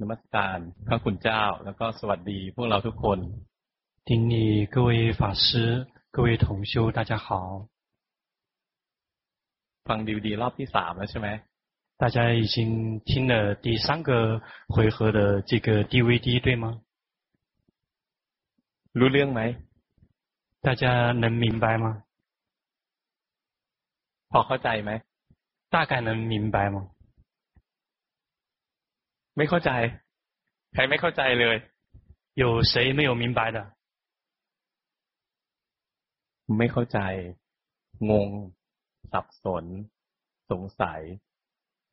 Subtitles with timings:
[0.00, 3.18] นมัสการพระคุณเจ้า แล้วก็สวัสดีพวกเราทุกคน
[4.08, 5.48] 顶礼各位法师，
[6.14, 7.28] 各位同修，大家好。
[9.88, 11.28] ฟังดีดีรอบที่สามแล้วใช่ไหม
[12.02, 14.10] 大家已经听了第三个
[14.74, 16.64] 回合的这个 DVD，对吗？
[18.98, 19.40] รู้เรื่องไหม
[20.66, 21.86] 大家能明白吗？
[24.30, 24.90] พอเข้าใจไหม
[25.70, 26.76] 大概能明白吗？
[29.36, 29.70] ไม่เข้าใจ
[30.72, 31.56] ใครไม่เข้าใจเลย
[32.42, 33.58] 有谁没有明白的？
[36.58, 36.98] ไม่เข้าใจ
[38.10, 38.30] งง
[39.12, 39.64] สับสน
[40.50, 41.00] สงสัย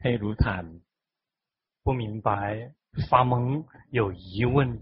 [0.01, 0.65] ให้รู้ทัน
[1.85, 2.73] 不明白、
[3.09, 4.81] 发懵、有疑问，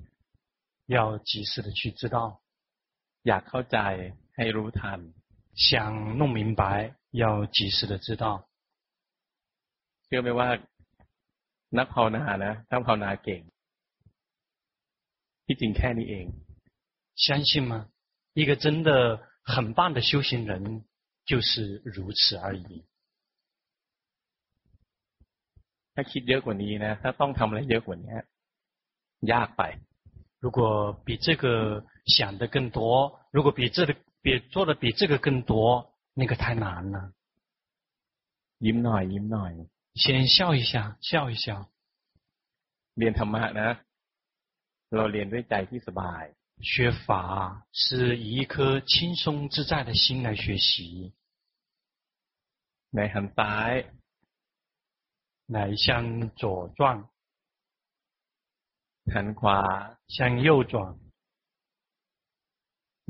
[0.86, 2.42] 要及时的去知道。
[3.24, 3.78] อยากเข้าใจ
[4.36, 5.00] ให้รู้ทัน
[5.56, 8.48] 想弄明白，要及时的知道。
[10.06, 10.50] เชื่อไหมว่า
[11.78, 13.42] นักภาวนานะถ้าภาวนาเก่ง
[15.46, 16.26] ที่จริงแค่นี้เอง
[17.24, 17.74] 相信吗？
[18.34, 18.90] 一个真的
[19.44, 20.52] 很棒的修行人
[21.26, 22.86] 就是如此而已。
[25.94, 28.16] ถ้าคิดเยอะกว่านี้นะถ้าต้องทำอะไรเยอะกว่านี้
[29.32, 29.64] ยากไป
[30.44, 30.60] 如果
[31.06, 31.46] 比这个
[32.06, 37.14] 想的更多，如果比这个比做的比这个更多，那个太难了。
[38.66, 39.52] ยิ้มหน่อยยิ้มหน่อย
[40.02, 41.46] 先笑一下，笑一笑。
[42.98, 43.70] เรียนธรรมะนะ
[44.96, 46.24] เราเรียนด้วยใจที่สบาย
[46.72, 51.14] 学法是以一颗轻松自在的心来学习。
[52.92, 53.86] 来向ซ้
[55.48, 57.10] 来向左转。
[59.12, 61.00] 向ขวา向右转。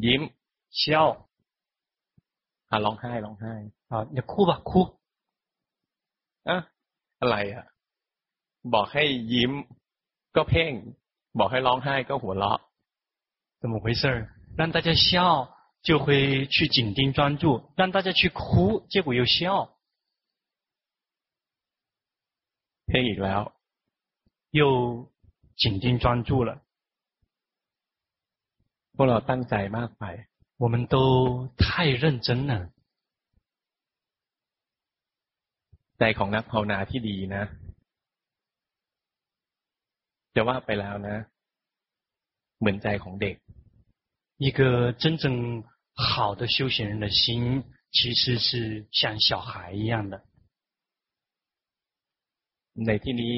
[0.05, 0.21] ยิ้ม
[0.71, 1.27] 笑。
[2.69, 3.53] 啊，ร้องไห้ร้องไห้
[3.89, 4.97] 啊，你哭吧，哭。
[6.43, 6.71] 啊。
[7.19, 7.65] อะไรอ่ะ
[8.73, 9.51] บอกให้ยิ้ม
[10.35, 10.71] ก็เพ่ง
[11.39, 12.59] บอกให้ร้องไห้ก็หัวเราะ
[13.61, 14.03] 怎么回事
[14.59, 15.07] 让大家笑
[15.87, 17.43] 就会去紧盯专注
[17.75, 19.37] 让大家去哭结果又笑
[22.87, 23.41] เพ่งอีกแล้ว
[24.59, 24.61] 又
[25.61, 26.51] 紧盯专注了
[28.95, 30.03] พวกเราตั้งใจมากไป
[30.57, 32.69] 我们都太认真了
[35.97, 37.43] ใจของนักภาวนาที่ดีนะ
[40.35, 41.17] จะว่าไปแล้วนะ
[42.59, 43.35] เหมือนใจของเด็ก
[44.45, 50.15] 一个真正好的修行人的心，其实是像小孩一样的。
[52.73, 53.35] ในที่นี้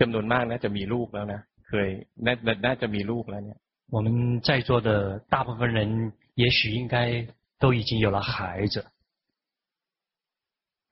[0.00, 1.88] จำนวนมากนะจะมีลูกแล้วนะเคย
[2.26, 2.34] น่า
[2.66, 3.58] น่าจะมีลูกแล้วเนี่ย
[3.94, 4.06] 我们
[4.46, 7.26] 在座的大部分人，也许应该
[7.58, 8.76] 都已经有了孩子。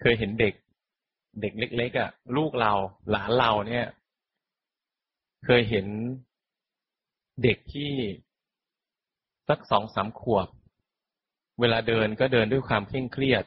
[0.01, 0.55] เคยเห็นเด็ก
[1.41, 2.73] เด็กเล็กๆอ่ะลูกเรา
[3.11, 3.87] หลานเราเนี่ย
[5.45, 5.87] เคยเห็น
[7.43, 7.93] เด็กที่
[9.49, 10.49] สักสองสามขวบ
[11.61, 13.45] เวลาเดินก็เดินด้วยความเคร่งเครียด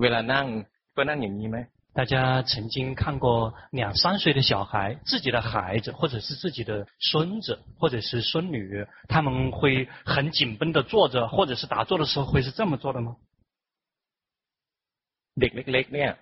[0.00, 0.46] เวลานั่ง
[0.96, 1.58] ก็นั่งอย่างนี้ไหม
[1.92, 13.16] 大家曾经看过两三岁的小孩，自己的孩子，或者是自己的孙子，或者是孙女，他们会很紧绷的坐着，或者是打坐的时候会是这么做的吗？
[15.34, 16.12] เด็กเล็กๆเนี่ย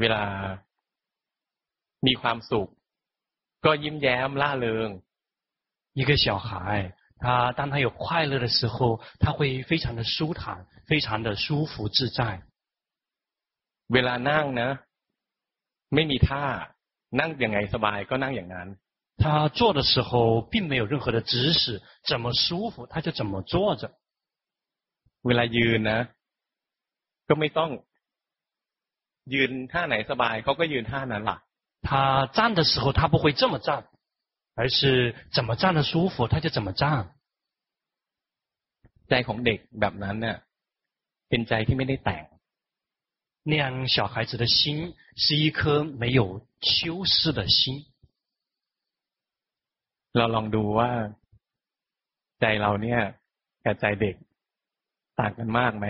[0.00, 0.22] เวลา
[2.06, 2.68] มีความสุข
[3.64, 4.88] ก็ยิ้มแย้มล่าเริง
[5.94, 12.20] 一个小孩，他当他有快乐的时候，他会非常的舒坦，非常的舒服自在。
[13.92, 14.70] เวลานั่งนะ
[15.94, 16.44] ไม่มีท่า
[17.20, 18.68] นั่งยังไงสบายก็นั่งอย่างนั้น
[19.22, 23.90] 他坐的时候并没有任何的姿势，怎么舒服他就怎么坐着。
[25.26, 26.00] เวลายืนนะ
[27.28, 27.70] ก็ไม่ต้อง
[29.34, 31.38] ยืนท่าไหนสบายเขาก็ยืนท่านั้นล่ะ
[31.82, 33.88] 他站的时候他不会这么站，
[34.54, 37.14] 而是怎么站的舒服他就怎么站。
[39.08, 40.36] ใจของเด็กแบบนั้นเนี่ย
[41.28, 42.24] เป็นใจที่ไม่ได้แต่ง
[43.44, 47.86] 那样小孩子的心是一颗没有修饰的心。
[50.16, 50.90] เราลองดูว่า
[52.40, 53.00] ใจเราเนี่ย
[53.64, 54.14] กับใจเด็ก
[55.20, 55.86] ต่างกันมากไหม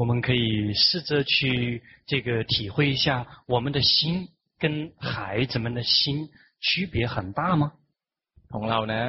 [0.00, 4.28] 我们可以试着去这个体会一下，我们的心
[4.58, 6.30] 跟孩子们的心
[6.60, 7.72] 区别很大吗？
[8.50, 9.02] ของเรานะ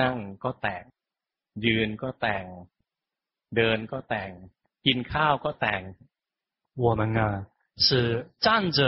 [0.00, 0.84] นั่งก็แต่ง
[1.64, 2.44] ยืนก็แต่ง
[3.56, 4.30] เดินก็แต่ง
[4.86, 5.82] กินข้าวก็แต่ง
[6.84, 7.46] 我们啊
[7.76, 8.78] 是站着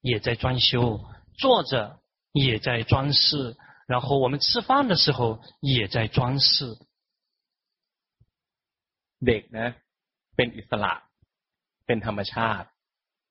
[0.00, 1.00] 也在专修，
[1.38, 2.00] 坐着
[2.32, 6.78] 也在装饰，然后我们吃饭的时候也在装饰。
[9.26, 9.68] เด็กนะ
[10.36, 10.94] เป็นอิสระ
[11.86, 12.68] เป็นธรรมชาติ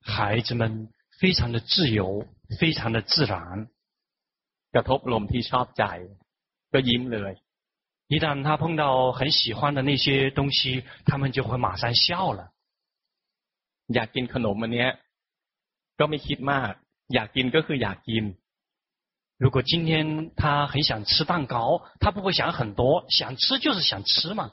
[0.01, 0.89] 孩子们
[1.19, 2.27] 非常的自由，
[2.59, 3.69] 非常的自然。
[4.73, 5.83] กระทบลมที่ชอบใจ
[6.73, 7.37] ก็ยิ้มเลย。
[8.07, 12.51] 一旦他碰到很喜欢的那些东西，他们就会马上笑了。
[13.87, 14.91] อยากกินขนมอันเนี้ย
[15.99, 16.71] ก็ไม่คิดมาก
[17.13, 18.23] อยากกินก็คืออยากกิน。
[19.37, 24.51] 如果今天他很想吃蛋糕，他不会想很多，想吃就是想吃嘛。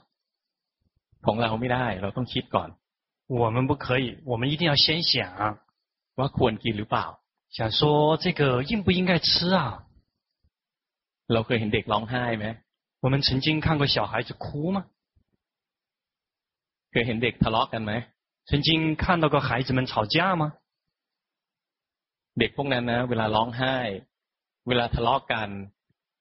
[1.21, 2.71] ของเราไม่ได้，เราต้องคิดก่อน。
[3.27, 5.59] 我们不可以，我们一定要先想，
[6.19, 7.05] ว่าควรกินหรือเปล่า。
[7.57, 7.81] 想说
[8.23, 9.83] 这个应不应该吃啊？
[11.33, 12.45] เราเคยเห็นเด็กร้องไห้ไหม？
[13.03, 14.85] 我们曾经看过小孩子哭吗？
[16.91, 17.91] เคยเห็นเด็กทะเลาะกันไหม？
[18.49, 20.43] 曾经看到过孩子们吵架吗？
[22.39, 23.77] เด็กพวกนั้นนะเวลาร้องไห้
[24.67, 25.49] เวลาทะเลาะกัน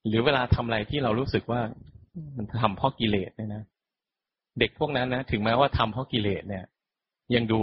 [0.07, 1.61] หรือเวลาทำอะไรที่เรารู้สึกว่า
[2.37, 3.63] มันทำเพราะกิเลสเนี่ยนะ
[4.59, 6.65] เด็กพวกนั้นนะถึงแม้ว่าทำเพราะกิเลสเนี่ย
[7.35, 7.61] ยังดู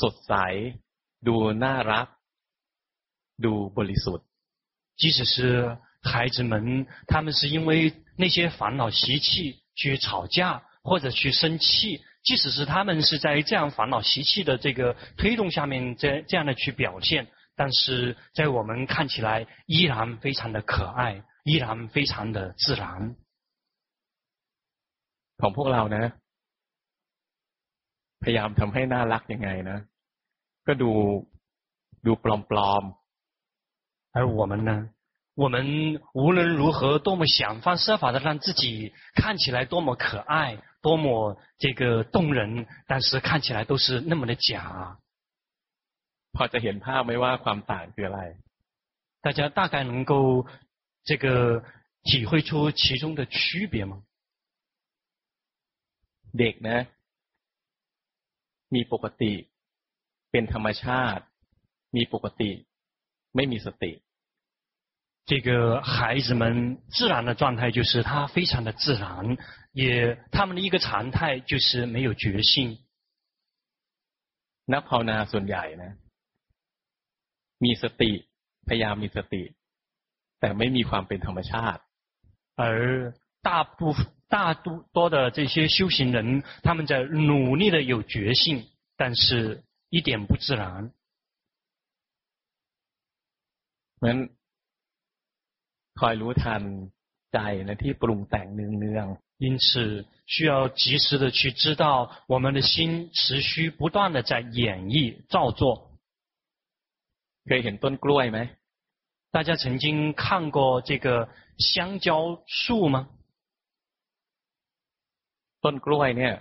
[0.00, 0.32] สดใส
[1.26, 2.06] ดูน่ารัก
[3.44, 4.26] ดูบริสุทธิ์
[5.00, 17.28] 即使是孩子们，他们是因为那些烦恼习气去吵架或者去生气，即使是他们是在这样烦恼习气的这个推动下面，这这样的去表现。
[17.56, 23.16] 但是在我们看起来依然非常的可爱，依然非常的自然。
[25.38, 26.12] ของพวกเรานะ
[28.22, 29.78] พยายามทำให้น่ารักยังไงนะ
[30.66, 30.90] ก็ดู
[32.06, 32.24] ดูป
[32.56, 34.14] ลอมๆ。
[34.16, 34.70] 而我们呢，
[35.34, 44.98] 我们无论如何多么想方设法的让自己看起来多么可爱，多么这个动人，但是看起来都是那么的假。
[46.32, 48.20] พอจะเห็นภาพไหมว่าความต่างคืออะไร？
[49.22, 50.46] 大家大概能够
[51.04, 51.64] 这个
[52.02, 54.02] 体会出其中的区别吗？
[56.38, 56.86] เด็กนะ
[58.74, 59.32] มีปกติ
[60.30, 61.24] เป็นธรรมชาติ
[61.96, 62.50] มีปกติ
[63.34, 63.92] ไม่มีสติ。
[65.26, 69.38] 这个孩子们自然的状态就是他非常的自然，
[69.72, 72.78] 也他们的一个常态就是没有觉性。
[74.66, 75.92] นักภาวนาส่วนใหญ่นะ
[77.64, 78.12] มีสติ
[78.66, 79.42] พยายามมีสติ
[80.40, 81.82] แต่ไม่มีความเป็นธรรมชาติ
[82.56, 83.12] 而
[83.42, 83.94] 大部
[84.28, 88.66] 大多的这些修行人，他们在努力的有觉性，
[88.96, 90.92] 但是一点不自然。
[93.98, 94.16] เหมือน
[95.94, 96.62] คอยรู้ทัน
[97.32, 105.90] ใจนะที่ปรุงแต่งเนืองๆ因此，需要及时的去知道，我们的心持续不断的在演绎造作。
[107.46, 108.38] เคยเห็นต้นกล้วยไหม
[109.32, 111.28] 大家曾经看过这个
[111.58, 113.08] 香蕉树吗？
[115.64, 116.34] ต้นกล้วยเนี่ย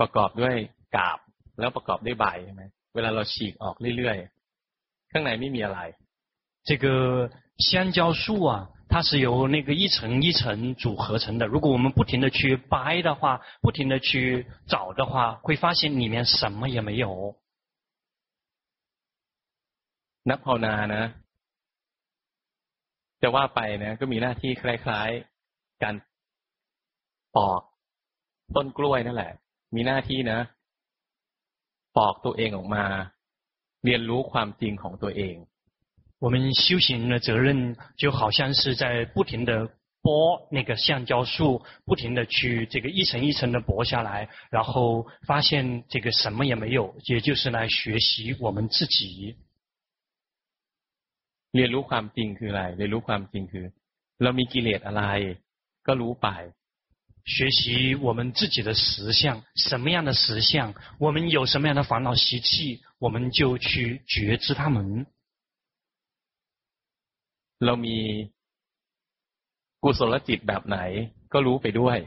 [0.00, 0.54] ประกอบด้วย
[0.96, 1.18] กาบ
[1.60, 2.62] แล้วประกอบด้วยใบใช่ไหม
[2.94, 5.80] เวลาเราฉีกออกเรื่อยๆข้างในไม่มีอะไร
[6.68, 6.86] 这个
[7.68, 11.46] 香蕉树啊，它是由那个一层一层组合成的。
[11.46, 17.36] 如果我们不停的去掰的话，不停的去找的话，会发现里面什么也没有。
[20.24, 21.04] นักภาวนานะ
[23.22, 25.94] จะว่าไปนะก็มีหน้าที่คล้ายๆการ
[27.36, 27.62] ปอก
[28.56, 29.32] ต้นกล้วยนั่นแหละ
[29.74, 30.38] มีหน้าที่นะ
[31.96, 32.84] ปอกตัวเองออกมา
[33.84, 35.36] เรียนรู้ความจริงของตัวเอง
[36.24, 39.50] 我们修行的责任就好像是在不停的
[40.02, 49.36] 剥那个橡胶树，不停的去这个一层一层的剥下来，然后发现这个什么也没有，也就是来学习我们自己。
[51.52, 53.66] เรียนรู้ความจริงคืออะไรเรียนรู้ความจริงคือ
[54.22, 55.02] เรามีกิเลสอะไร
[55.86, 56.28] ก็รู้ไป
[57.24, 65.06] 学习我们自己的实相，什么样的实相，我们有什么样的烦恼习气，我们就去觉知他们。
[67.58, 68.30] เรามี
[69.80, 70.78] กุศลจิตแบบไหน
[71.32, 71.98] ก็รู้ไปด้วย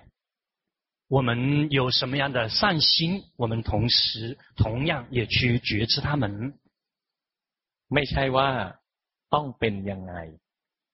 [1.08, 6.58] 我们有什么样的善心，我们同时同样也去觉知他们。
[7.94, 8.50] ไม่ใช่ว่า
[9.30, 10.14] ต้องเป็นยังไง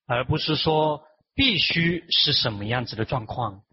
[0.06, 3.64] 而不是说必须是什么样子的状况。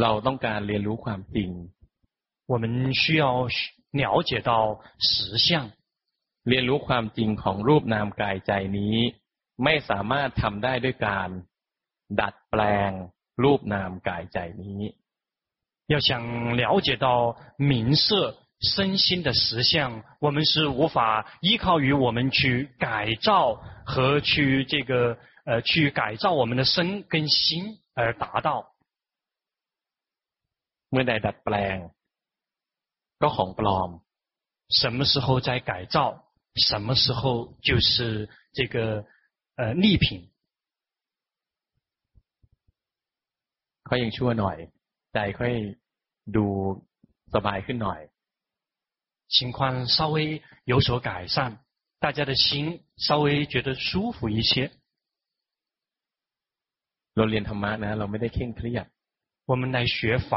[0.00, 1.50] เราต้องการเรียนรู้ความจริง
[2.46, 2.64] 我们
[3.00, 3.24] 需要
[3.92, 5.48] 了解到实相。
[6.48, 8.96] เรียนรู้ความจริงของรูปนามกายใจนี้
[9.64, 11.28] ไม่สามารถทำได้ด้วยการ
[12.20, 12.90] ดัดแปลง
[13.42, 14.80] รูปนามกายใจนี้
[15.92, 18.36] 要想了解到明色。
[18.62, 23.54] 身心的实相，我们是无法依靠于我们去改造
[23.84, 28.66] 和去这个呃去改造我们的身跟心而达到。
[30.90, 31.76] เมื่อใดดัดแปลง
[33.22, 33.90] ก็ของปลอม
[34.80, 35.96] 什么时候在改造，
[36.54, 37.22] 什么时候
[37.60, 38.76] 就是这个
[39.56, 40.30] 呃逆品。
[43.84, 44.56] เขายังชั่วหน่อย
[45.12, 45.54] ใจค่อย
[46.36, 46.46] ดู
[47.34, 48.00] สบายขึ้นหน่อย
[49.34, 51.58] 情况稍微有所改善，
[51.98, 54.70] 大家的心稍微觉得舒服一些。
[57.16, 58.86] เราเรียนธรรมะนะเราไม่ได้เคร่งเครียด
[59.50, 60.30] 我们来学法，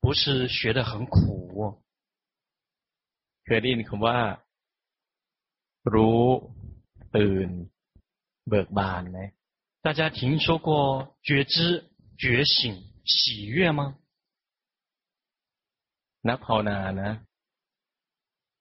[0.00, 1.82] 不是学得很苦。
[3.44, 4.18] เคยได้ยินคำว่า
[5.94, 6.22] รู้
[7.16, 7.48] ตื่น
[8.48, 9.20] เบิกบานไหม
[9.84, 10.68] 大家听说过
[11.26, 11.54] 觉知、
[12.22, 12.54] 觉醒、
[13.04, 13.80] 喜悦吗？
[16.28, 17.10] นักภาวนานะ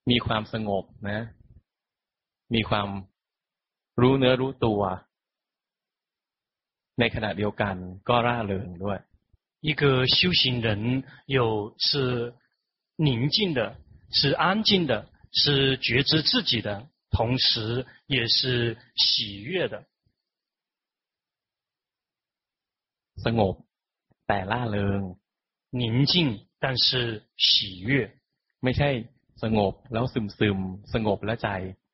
[0.10, 1.20] มีความสงบนะ
[2.56, 2.88] มีความ
[4.02, 4.82] รู้เนื้อรู้ตัว
[7.00, 7.76] ในขณะเดียวกัน
[8.10, 9.00] ก็ร่าเริงด้วย
[9.62, 12.34] 一个修行人有是
[12.96, 13.78] 宁静的，
[14.12, 19.86] 是安静的，是觉知自己的，同时也是喜悦的。
[23.18, 23.56] สงบ
[24.26, 25.02] แต่ร่าเริง
[25.70, 28.12] 宁静但是喜悦，
[28.62, 28.90] ไม่ใช่
[29.44, 30.60] สงบแล้วซึมซึม
[30.94, 31.48] สงบแล้วใจ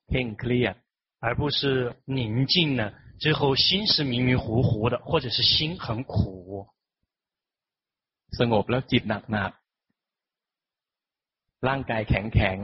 [0.07, 0.75] เคร่งเครียด
[1.19, 6.67] 而不是宁静了之后心是迷迷糊糊的，或者是心很苦。
[8.39, 9.51] สงบแล้วจิตหนักหนัก
[11.67, 12.59] ร่างกายแข็งแข็ง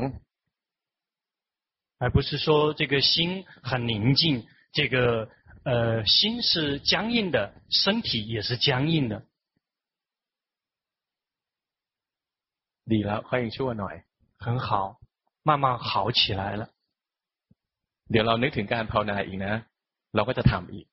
[2.00, 5.30] 而不是说这个心很宁静，这个
[5.64, 9.24] 呃心是僵硬的，身体也是僵硬的。
[12.86, 13.96] ดีแล้วค่อยยังชั่วหน่อย
[14.38, 15.00] 很好，
[15.44, 16.70] 慢慢好起来了。
[18.12, 19.54] เดี๋ยวเรานึกถึงการภาวนาอีกนะ
[20.16, 20.86] เราก็จะทำอีก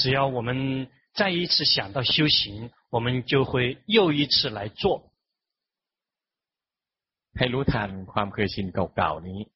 [0.00, 2.70] 只要我们再一次想到修行。
[2.92, 5.10] 我们就会又一次来做。
[7.38, 9.46] ให้รู้ทันความเคยชินเก่าๆนี้，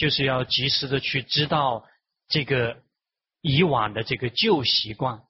[0.00, 1.86] 就是要及时的去知道
[2.28, 2.82] 这个
[3.40, 5.22] 以往的这个旧习惯。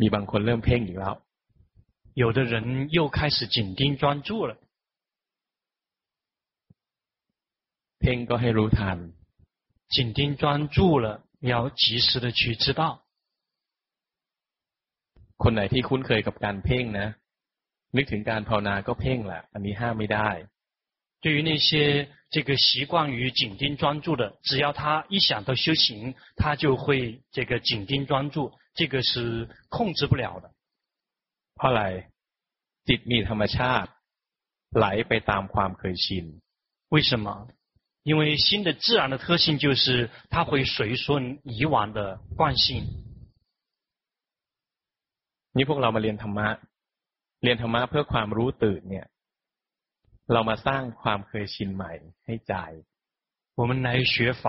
[0.00, 1.14] มีบางคนเริ่มเพ่งอีกแล้ว，
[2.14, 4.56] 有的人又开始紧盯专注了。
[7.98, 9.12] เพ่งก็ให้รู้ทัน，
[9.94, 13.04] 紧盯专注了，要及时的去知道。
[15.42, 17.08] คนไหนที่คุ้นเคยกับการเพ่งนะ
[17.96, 20.30] นึกถึงการภาวนาก็เพ่งแหละอันนี้ห้ามไม่ได้
[21.24, 30.50] 对于那些这个习惯于紧盯专注的，只要他一想到修行，他就会这个紧盯专注，这个是控制不了的。
[31.54, 31.82] เพราะอะไร
[32.88, 33.90] จิตมีธรรมชาติ
[34.76, 36.26] ไหลไปตามความเคยชิน
[36.88, 37.26] 为什么？
[38.02, 42.84] 因为心的自然的特性就是它会随顺以往的惯性。
[45.56, 46.48] นี่พวกเรามาเรียนธรรมะ
[47.42, 49.06] เรียนธรรมะเพื่อความรู้ตื่นเนี่ย
[50.32, 51.92] เรามาสร้างความเคยชินใหม่
[52.26, 52.54] ให้ใจ
[53.60, 54.44] 我们来学法，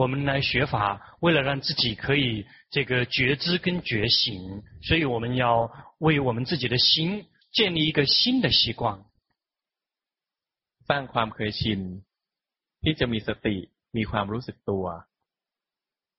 [0.00, 0.74] 我们来学法，
[1.20, 9.04] 为了让自己可以这个觉知跟觉醒，所以我们要为我们自己的心建立一个新的习惯。
[10.88, 11.80] สร้างความเคยชิน
[12.82, 13.56] ที่จะมีสติ
[13.96, 14.84] มีความรู้สึกตัว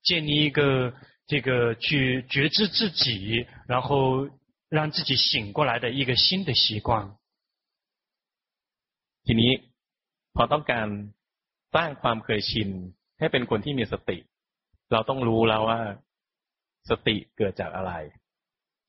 [0.08, 0.94] 建立一个。
[1.28, 4.30] 这个去觉知自己，然后
[4.70, 7.16] 让自己醒过来的一个新的习惯。
[9.26, 9.52] ทีนี้
[10.34, 10.88] พอต้องการ
[11.76, 12.70] สร้างความเคยชิน
[13.20, 14.18] ให้เป็นคนที่มีสติ
[14.92, 15.80] เราต้องรู้แล้วว่า
[16.90, 18.02] สติเกิดจากอะไร。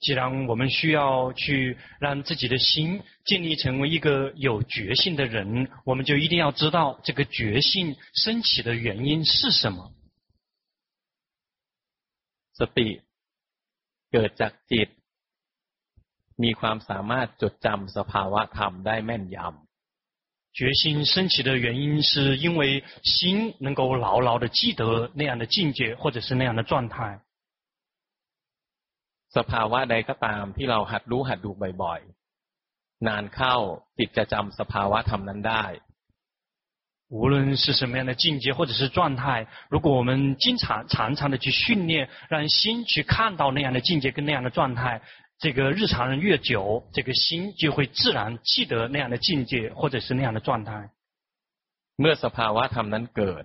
[0.05, 9.93] 既然我们需要去让自己的心建立成为一个有觉性的人，我们就一定要知道这个觉性升起的原因是什么。
[12.61, 12.89] สติ
[14.13, 14.89] เกิดจากจิต
[16.43, 27.21] มีความสามารถจดจำสภาวะธรรมได้แม่นยำ觉性升起的原因是因为心能够牢牢的记得那样的境界，或者是那样的状态。
[29.37, 31.51] สภาวะใดก็ตามที่เราหัดรู้หัดดู
[31.83, 33.57] บ่อยๆ นานเข้า
[33.99, 35.65] จิตจะจำสภาวะธรรมนั้นได้
[37.09, 45.03] 无论是什么样的境界或者是状态，如果我们经常常常的去训练，让心去看到那样的境界跟那样的状态，
[45.39, 50.91] 这个日常人越久，这个心就会自然记得那样的境界或者是那样的状态。
[51.97, 53.45] เมื่อสภาวะธรรมนั้นเกิด，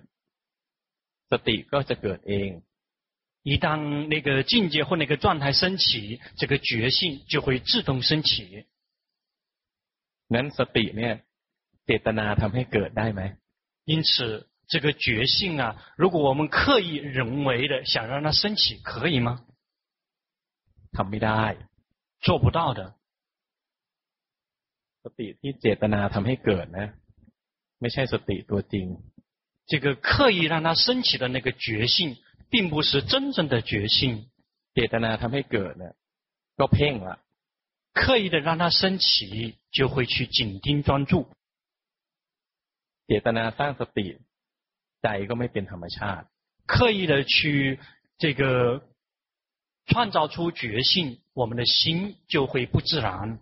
[1.30, 2.62] สติก็จะเกิดเอง。
[3.42, 8.66] 一当那个境界或那个状态升起，这个觉性就会自动升起。
[10.34, 11.14] นั้นสติเนี่ย
[11.86, 13.22] เจตนาทำให้เกิดได้ไหม
[13.84, 19.44] 因此，这个觉性啊，如果我们刻意人为的想让它升起，可以吗？
[20.92, 21.56] ทำไม่ได้，
[22.20, 22.94] 做不到的。
[25.02, 26.88] สติที่เจตนาทำให้เกิดนะ
[27.80, 28.86] ไม่ใช่สติตัวจริง
[29.66, 32.16] 这个刻意让它升起的那个觉性，
[32.50, 34.28] 并不是真正的觉性。
[34.74, 35.94] เจตนาทำให้เกิดเนี่ย
[36.58, 37.18] ก็เพ่งละ
[37.94, 41.28] 刻意的让它升起，就会去紧盯专注。
[43.06, 44.06] เจตนาสร้างสติ
[45.02, 46.26] ใจก็ไม่เป็นธรรมชาติ。
[46.66, 47.78] 刻意的去
[48.18, 48.82] 这个
[49.86, 53.40] 创造出觉性，我们的心就会不自然。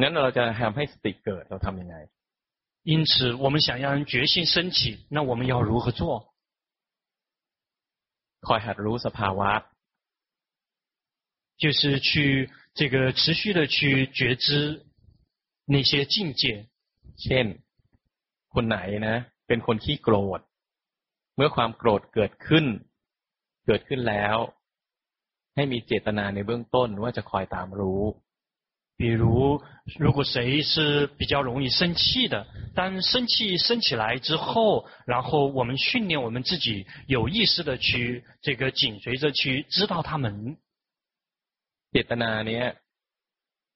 [0.00, 1.96] งั้นเราจะทำให้สติเกิดเราทำยังไง
[2.84, 6.32] 因此，我们想让觉性升起，那我们要如何做？
[8.46, 9.50] คอยหัดรู้สภาวะ，
[11.56, 14.86] 就是去这个持续的去觉知
[15.64, 16.68] 那些境界。
[17.22, 17.46] เช่น，
[18.54, 20.40] คนไหนนะเป็นคนขี้โกรธ
[21.36, 22.64] เมื่อความโกรธเกิดขึ้น
[23.66, 24.36] เกิดขึ้นแล้ว
[25.54, 28.04] ให้มีเจตนาในเบื้องต้นว่าจะคอยตามรู้
[29.00, 29.62] 比如，
[29.96, 40.56] 如果谁是比较容易生气的，当生气升起来之后，然后我们训练我们自己有意识的去这个紧随着去知道他们。
[41.92, 42.64] เจตนาเนี้ย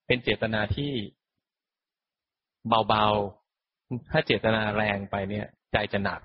[0.07, 1.15] เป็นเจตนาที่
[2.69, 6.21] เบาๆถ้าเจตนาแรงไปเนี่ยใจจะหนัก。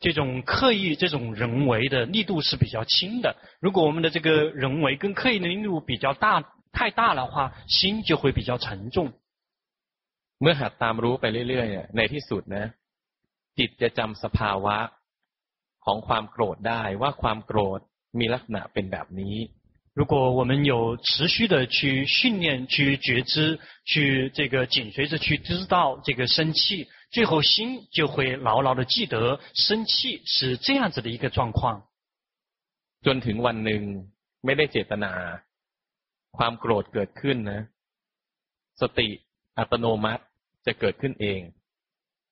[0.00, 3.36] 这种刻意、这种人为的力度是比较轻的。
[3.60, 6.44] 如果我们的这个人为跟刻意的力度比较大。
[6.70, 9.12] 太大的话，心就会比较沉重。
[10.38, 12.66] เมื่อหัดตามรู้ไปเรื่อยๆในที่สุดนะ
[13.58, 14.76] จิตจะจำสภาวะ
[15.84, 17.80] ของความโกรธได้ว่าความโกรธ
[18.18, 19.36] มีลักษณะเป็นแบบนี้。
[19.94, 31.88] 如果我们有持续的去训练、去觉知、去这个紧随着去知道这个生气，最后心就会牢牢的记得生气是这样子的一个状况。
[33.02, 33.82] จนถึงวันหนึ่ง
[34.44, 35.12] ไม่ได้เจตนา
[36.36, 37.60] ความโกรธเกิดขึ้นนะ
[38.80, 39.08] สติ
[39.58, 40.22] อัตโนมัติ
[40.66, 41.40] จะเกิดขึ้นเอง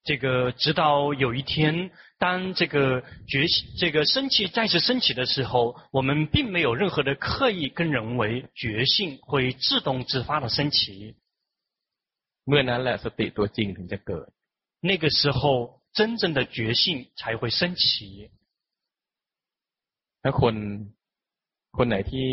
[0.04, 3.46] 这个直到有一天，当这个觉
[3.78, 11.16] 这个生气再次升起的时候，我们并没有任何的刻意跟人为，觉性会自动自发的升起。
[12.44, 14.28] เมื่อนั้นแหละสติตัวจริงถึงจะเกิด。
[14.80, 18.30] 那个时候，真正的觉性才会升起。
[20.22, 20.54] ถ้าคน
[21.76, 22.30] คนไหนที่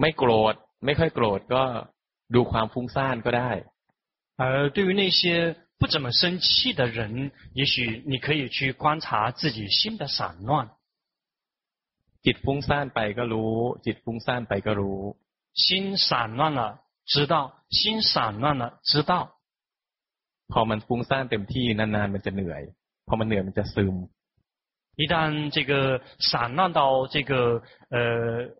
[0.00, 1.62] ไม่โกรธไม่ค่อยโกรธก็
[2.34, 3.50] ดูความฟุ้งซ่านก็ได้
[4.36, 10.70] 而对于那些 不怎么生气的人，也许你可以去观察自己心的散乱。
[12.22, 15.00] จิตฟุ้งซ่านไปก็รู้จิตฟุ้งซ่านไปก็รู้
[15.52, 16.80] 心散乱了
[17.12, 17.34] 知道
[17.68, 19.12] 心散乱了知道
[20.48, 22.62] พอมันฟุ้งซ่านเต็มที่นานๆมันจะเหนื่อย
[23.06, 23.94] พอมันเหนื่อยมันจะซึม
[24.96, 27.98] 一旦这个散乱到这个呃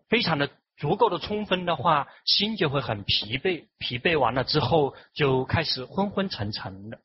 [0.09, 6.99] 非常的足够的充分的话，心就会很疲惫，疲惫完了之后就开始昏昏沉沉的。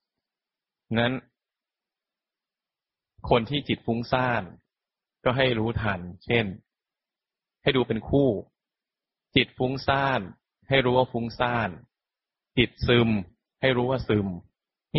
[0.98, 1.12] งั้น
[3.30, 4.42] คนที่จิตฟุ้งซ่าน
[5.24, 6.46] ก็ให้รู้ทัน เช่น
[7.62, 8.28] ให้ดูเป็นคู่
[9.36, 10.20] จิตฟุ้งซ่าน
[10.68, 11.70] ให้รู้ว่าฟุ้งซ่าน
[12.58, 13.10] จิตซึม
[13.60, 14.28] ให้รู้ว่าซึม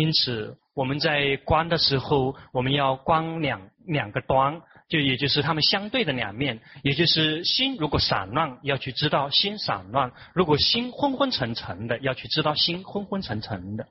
[0.18, 4.62] 此我们在观的时候，我们要观两两个端。
[4.88, 13.88] 就也就是他们相对的两面，也就是心如果散乱，要去知道心散乱；如果心昏昏沉沉的，要去知道心昏昏沉沉的。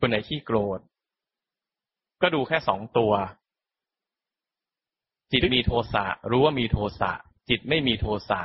[0.00, 0.80] คนไหนขี้โกรธ
[2.22, 3.12] ก็ดูแค่สองตัว
[5.30, 7.12] จิตมีโทสะรู้ว่ามีโทสะ
[7.48, 8.40] จิตไม่มีโทสะ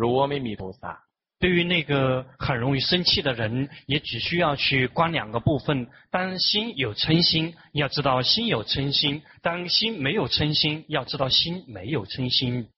[0.00, 0.92] รู้ว่าไม่มีโทสะ
[1.40, 5.90] 对于那个很容易生气的人，也只需要去观两个部分。
[6.10, 12.70] 当心有嗔心，要知道心有嗔心；当心没有嗔心，要知道心没有嗔心。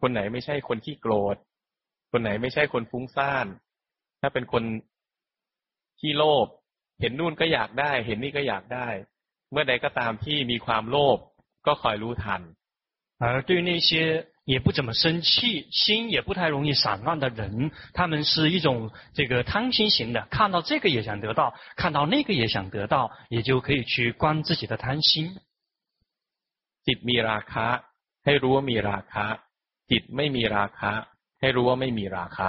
[0.00, 1.36] คนไหนไม่ใช่คนขี้โกรธ
[2.10, 3.46] คนไหนไม่ใช่คนฟุ้งซ่าน
[4.20, 4.64] ถ้าเป็นคน
[5.98, 6.46] ขี้โลภ
[7.00, 8.88] เห็นนู่นก็อยากได้ เห็นนี่ก็อยากได้
[9.52, 11.18] เมื่อใดก็ตามที่มีความโลภ
[11.66, 12.40] ก็คอยรู้ทัน
[13.22, 25.38] 而对于那些也不怎么生气，心也不太容易散乱的人，他们是一种这个贪心型的，看到这个也想得到，看到那个也想得到，也就可以去观自己的贪心。
[26.84, 27.66] จิตมีราคะ
[28.24, 29.24] ให้รู้ว่ามีราคะ
[29.90, 30.92] จิตไม่มีราคะ
[31.40, 32.48] ให้รู้ว่าไม่มีราคะ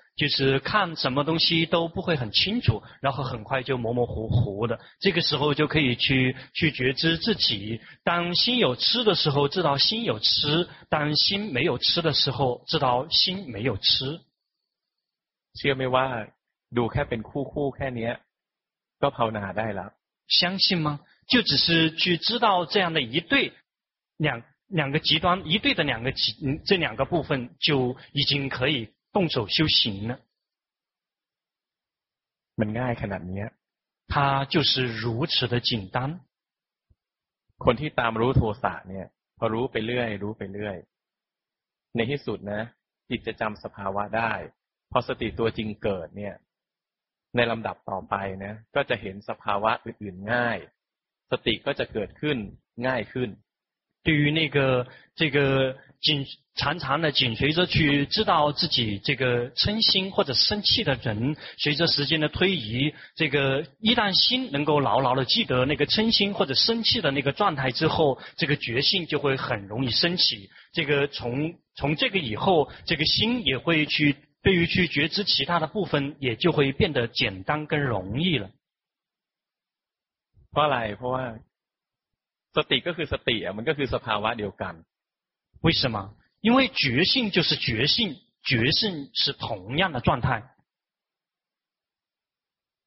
[0.20, 4.80] 就是看什么东西都不会很清楚，然后很快就模模糊糊的。
[5.00, 7.80] 这个时候就可以去去觉知自己。
[8.02, 14.20] 当心有吃的时候，知道心有吃；当心没有吃的时候，知道心没有吃。
[15.54, 16.06] เชื่อไหมว่า
[16.76, 18.12] ดูแค่เป็นคู่คู่แค่เนี้ย
[19.00, 19.90] ก็ภาวนาได้แล้ว
[20.28, 21.00] 相信吗？
[21.28, 23.52] 就只是去知道这样的一对
[24.16, 30.20] 两两个极端一对的两个极这两个部分就已经可以 动手修行了。
[32.60, 33.44] มันง่ายขนาดนี้
[34.12, 36.20] 它就是如此的简单。
[37.64, 39.06] คนที่ตามรู้โทสะเนี่ย
[39.38, 40.76] พอรู้ไปเรื่อยรู้ไปเรื่อย
[41.96, 42.62] ในที่สุดนะ
[43.08, 44.32] จิตจะจำสภาวะได้
[44.90, 46.34] พอสติตัวจริงเกิดเนี่ย
[47.36, 50.58] ในลำดับต่อไปนะก็จะเห็นสภาวะอื่นๆง่าย
[51.30, 52.38] สติก็จะเกิดขึ้น
[52.86, 53.30] ง่ายขึ้น
[54.06, 70.48] 对于那个这个 紧常常的紧随着去知道自己这个嗔心或者生气的人，随着时间的推移，这个一旦心能够牢牢的记得那个嗔心或者生气的那个状态之后，这个觉性就会很容易升起。
[70.72, 78.50] 这个从从这个以后，这个心也会去对于去觉知其他的部分，也就会变得简单更容易了。
[80.50, 81.24] เพราะอะไรเพราะว่า
[82.56, 84.74] สติก็คือสติอ่ะมันก็คือสภาวะเดียวกัน
[85.60, 86.14] 为什么？
[86.40, 90.54] 因为觉性就是觉性，觉性是同样的状态。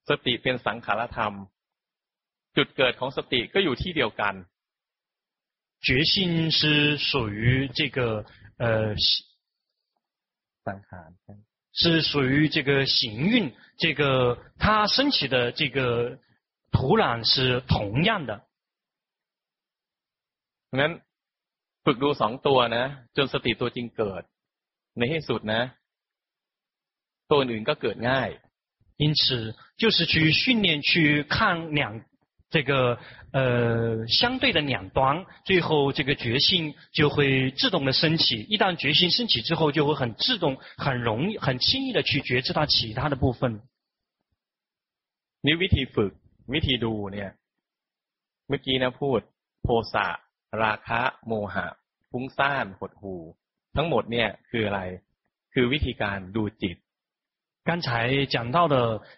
[0.06, 1.34] สติเป็นสังขารธรรม
[2.56, 4.34] จุดเกิดของสติก็อยู่ที่เดียวกัน
[5.86, 8.26] 觉性是属于这个
[8.58, 8.96] 呃
[10.66, 11.10] สังขาร
[11.72, 16.20] 是属于这个行运，这个它升起的这个
[16.72, 18.32] 土壤是同样的。
[20.72, 21.02] งั้น
[21.86, 22.86] ฝึกดูสองตัวนะ
[23.18, 24.22] จนสติตัวจริงเกิด
[24.98, 25.62] ในที่สุดนะ
[27.32, 28.30] ตัวอื่นก็เกิดง่าย
[29.04, 32.04] 因此就是去训练去看两
[32.50, 33.00] 这个
[33.32, 38.42] 呃相对的两端，最后这个觉性就会自动的升起。
[38.44, 43.62] 一旦觉性升起之后，就会很自动、很容易、很轻易的去觉知到其他的部分。
[45.44, 46.12] นี่วิธีฝึก
[46.54, 47.30] วิธีดูเนี่ย
[48.48, 49.20] เมื่อกี้นะพูด
[49.64, 50.06] โทสะ
[50.64, 51.68] ราคะโมหะ
[52.12, 53.22] ฟุ้งซ่านหดหู่
[53.76, 54.82] ทั้งหมดเนี่ยคืออะไร
[55.54, 56.78] คือวิธีการดูจิต
[57.70, 58.76] 刚才讲到的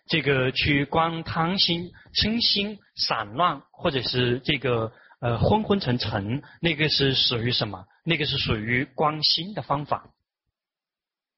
[0.08, 7.88] 这个去观贪心、嗔心、散乱，或者是这个呃昏昏沉沉，那个是属于什么？
[8.04, 10.10] 那个是属于观心的方法。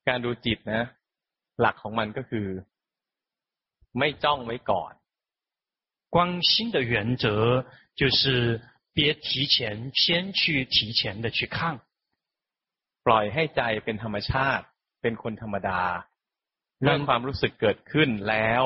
[0.06, 0.90] การดูจิตนะ
[1.60, 2.48] หลักของมันก็คือ
[3.98, 4.94] ไม่จ้องไว้ก่อน
[6.10, 8.62] 观心的原则就是。
[8.98, 11.80] 别提前，先去提前的去看。
[13.06, 14.66] ปล่อยให้ใจเป็นธรรมชาติ
[15.02, 15.82] เป็นคนธรรมดา
[16.84, 18.64] เรื่องความรู้สึกเกิดขึ้นแล้ว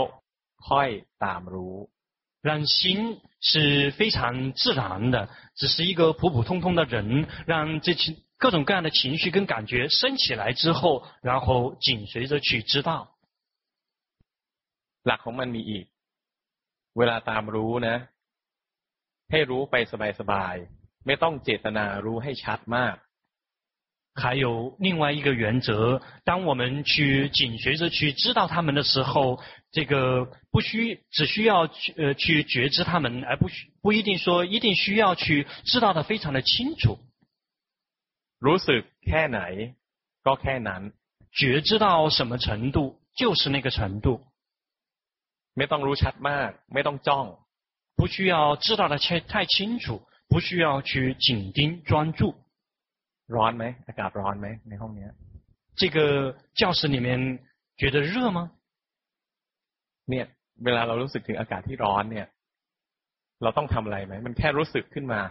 [0.69, 0.89] ค่อย
[1.23, 1.75] ตามรู้
[2.47, 13.09] 让心是非常自然的，只是一个普普通通的人，让这些各种各样的情绪跟感觉升起来之后，然后紧随着去知道。
[15.03, 15.85] หลักของมันมีอีก
[16.97, 18.07] เวลาตามรู้นะ
[19.31, 22.97] ให้รู้ไปสบายๆไม่ต้องเจตนารู้ให้ชัดมาก
[24.19, 29.39] 还有另外一个原则，当我们去紧随着去知道他们的时候，
[29.71, 36.97] 这个不需只需要去呃去觉知他们，而不需不一定说一定需要去知道的非常的清楚。
[38.39, 39.75] รู้สึกแค่ไหน
[40.23, 40.93] ก็แค่นั้น
[41.31, 44.25] 觉知到什么程度就是那个程度，
[45.53, 47.37] ไม่ต้องรู้ชัดมาก ไม่ต้องจ้อง。
[47.95, 52.35] 不需要知道的太太清楚，不需要去紧盯专注。
[53.27, 55.07] ร้อนไหมอากาศร้อนไหมในห้องนี้
[55.79, 55.97] 这个
[56.55, 57.07] 教室里面
[57.75, 58.51] 觉得热吗？
[60.09, 60.25] เนี่ย
[60.63, 62.27] เวลาเรารู้สึกถึงอากาศที่ร้อนเนี่ย
[63.43, 65.21] เราต้องทำอะไรไหมมันแค่รู้สึกขึ้นมา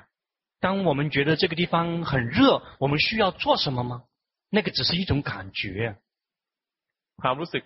[0.64, 4.04] 当我们觉得这个地方很热，我们需要做什么吗？
[4.50, 5.96] 那个只是一种感觉。
[7.20, 7.62] ความรู้สึก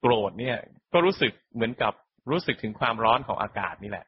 [0.00, 0.56] โกรธเนี่ย
[0.92, 1.92] ก็รู้สึกเหมือนกับ
[2.30, 4.06] รู้สึกถึงความร้อนของอากาศนี่แหละ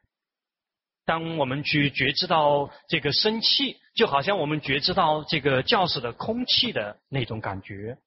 [1.09, 7.99] 当我们去觉知到这个生气，就好像我们觉知到这个教室的空气的那种感觉。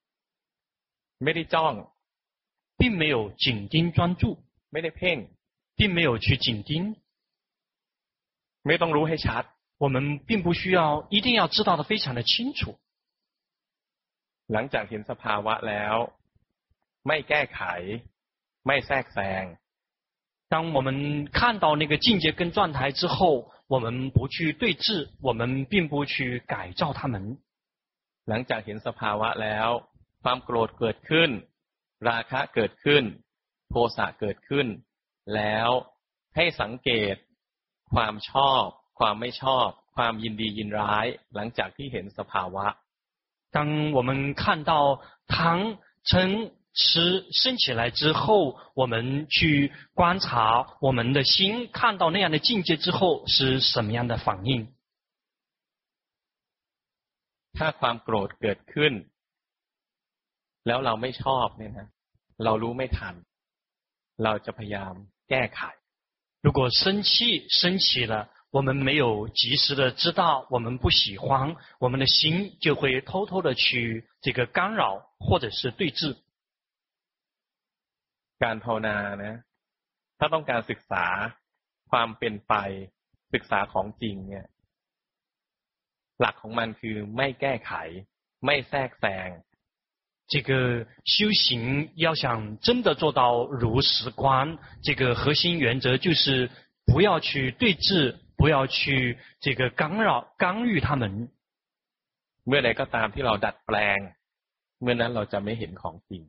[1.20, 1.92] 没得装，
[2.78, 4.40] 并没有紧盯专注。
[4.70, 5.30] 没得拼，
[5.76, 6.96] 并没有去紧盯。
[8.64, 9.46] 没ต้องรู้ให้ชัด。
[9.78, 12.80] 我们并不需要一定要知道的非常的清楚。
[14.48, 15.96] หลังจากเห็นสภาวะแล้ว
[17.08, 17.62] ไม่แก้ไข
[18.66, 19.44] ไม่แทรกแซง
[20.52, 27.38] 当我们看到那个境界跟状态之后，我们不去对峙，我们并不去改造他们。
[28.30, 29.70] หลังจากเห็นสภาวะแล้ว
[30.24, 31.30] ความโกรธเกิดขึ้น
[32.10, 33.04] ราคะเกิดขึ้น
[33.70, 34.68] โทสะเกิดขึ้น
[35.36, 35.70] แล้ว
[36.36, 37.16] ให้สังเกต
[37.94, 38.66] ความชอบ
[39.00, 42.66] ความไม่ชอบ ความยินดียินร้าย หลังจากที่เห็นสภาวะ
[43.56, 43.58] 当
[43.98, 44.74] 我们看到
[45.34, 45.36] 糖、
[46.10, 46.14] 嗔、
[46.74, 54.68] 痴升起来之后，我们去观察我们的心，看到那样的境界之后是什么样的反应？
[57.54, 58.94] ถ้าความโกรธเกิดขึ้น
[60.68, 61.88] แล้วเราไม่ชอบเนี่ยนะ
[62.44, 63.16] เรารู้ไม่ทัน
[64.24, 64.94] เราจะพยายาม
[65.30, 65.62] แก้ไข
[66.46, 76.16] 如果生气升起了，我们没有及时的知道我们不喜欢，我们的心就会偷偷的去这个干扰或者是对峙。
[78.44, 79.36] การภาวนานะ
[80.20, 81.06] ถ้าต้องการศึกษา
[81.92, 82.54] ความเป็นไป
[83.34, 84.48] ศึกษาของจริงเนี่ย
[86.20, 87.74] หลักของมันคือไม่แก้ไข
[88.46, 89.30] ไม่แทรกแซง
[90.32, 90.52] 这个
[91.14, 92.26] 修行要想
[92.66, 96.52] 真的做到如实观，这个核心原则就是
[96.86, 98.18] 不要去对峙。
[98.38, 101.30] 不要去这个干扰、干预他们。
[102.46, 104.00] เมื่อใดก็ตามที่เราดัดแปลง
[104.82, 106.24] เมื่อนั้นเราจะไม่เห็นของจริง。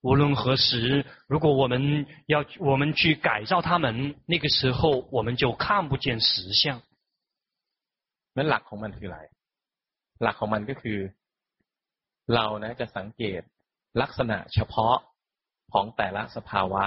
[0.00, 6.82] 无论何时，如果我们要我们去改造他们，那个时候我们就看不见实相。
[8.34, 9.20] นั้นหลักของมันคืออะไร
[10.22, 10.98] หลักของมันก็คือ
[12.34, 13.42] เรานะจะสังเกต
[14.02, 14.96] ลักษณะเฉพาะ
[15.72, 16.84] ของแต่ละสภาวะ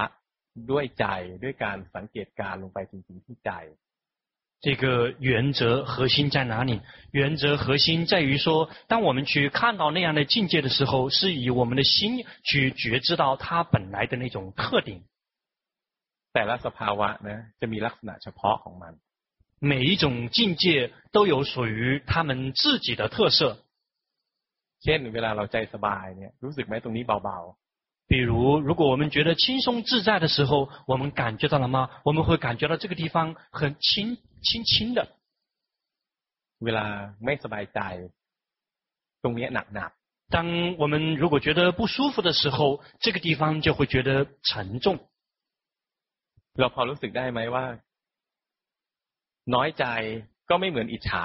[0.70, 1.06] ด้วยใจ
[1.42, 3.50] ด้วยการสังเกตการลงไปจริงๆที่ใจ
[4.60, 6.80] 这个原则核心在哪里？
[7.12, 15.02] 原则核心在于说，当我们去看到那样的境界的时候，是以我们的心去觉知到它本来的那种特点。
[16.32, 18.98] แต่ละสภาวะ呢，จะมีลักษณะเฉพาะของมัน。
[19.58, 23.58] 每一种境界都有属于他们自己的特色。
[24.82, 31.88] เช่นเวลาเราใจสบายเนี่ยรู้สึกไหมตรงนี้เบาๆ比如，如果我们觉得轻松自在的时候，我们感觉到了吗？
[32.04, 35.00] 我们会感觉到这个地方很轻 轻轻的。
[36.64, 36.84] เวลา
[37.24, 37.80] ไม่สบายใจ
[39.22, 39.90] ตรงนี้หนักหนัก。
[40.28, 44.98] 当我们如果觉得不舒服的时候，这个地方就会觉得沉重。
[46.58, 47.64] เราพอรู้สึกได้ไหมว่า
[49.54, 49.84] น้อยใจ
[50.48, 51.24] ก็ไม่เหมือนอิจฉา。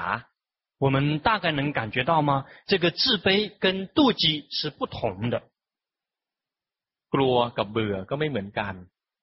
[0.78, 2.44] 我们大概能感觉到吗？
[2.66, 5.42] 这个自卑跟妒忌是不同的。
[7.14, 8.74] กลัวกับเบื่อก็ไม่เหมือนกัน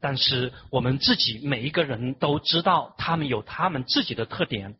[0.00, 4.78] 但是我们自己每一个人都知道他们有他们自己的特点。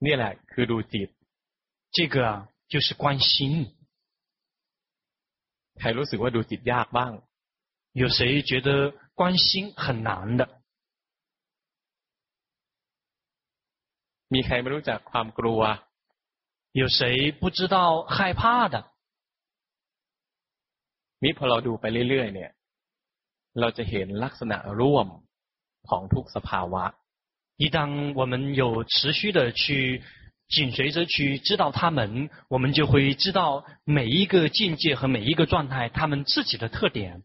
[0.00, 1.10] นี่แหละคือดูจิต，
[1.92, 3.74] 这个啊就是观心。
[5.80, 7.12] ใครรู้สึกว่าดูจิตยากบ้าง？
[7.92, 10.42] 有谁觉得观心很难的？
[14.34, 15.60] มีใครไม่รู้จักความกลัว？
[16.72, 18.76] 有谁不知道害怕的？
[21.22, 22.50] นี่พอเราดูไปเรื่อยๆเนี่ย
[23.60, 25.06] เราจะเห็นลักษณะร่วม
[25.88, 26.84] ของทุกสภาวะ
[27.56, 30.02] 一当我们有持续的去
[30.48, 37.22] 紧随着去知道他们，我们就会知道每一个境界和每一个状态，他们自己的特点。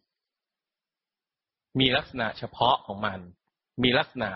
[1.72, 3.20] มีลักษณะเฉพาะของมัน
[3.76, 4.32] มีลักษณะ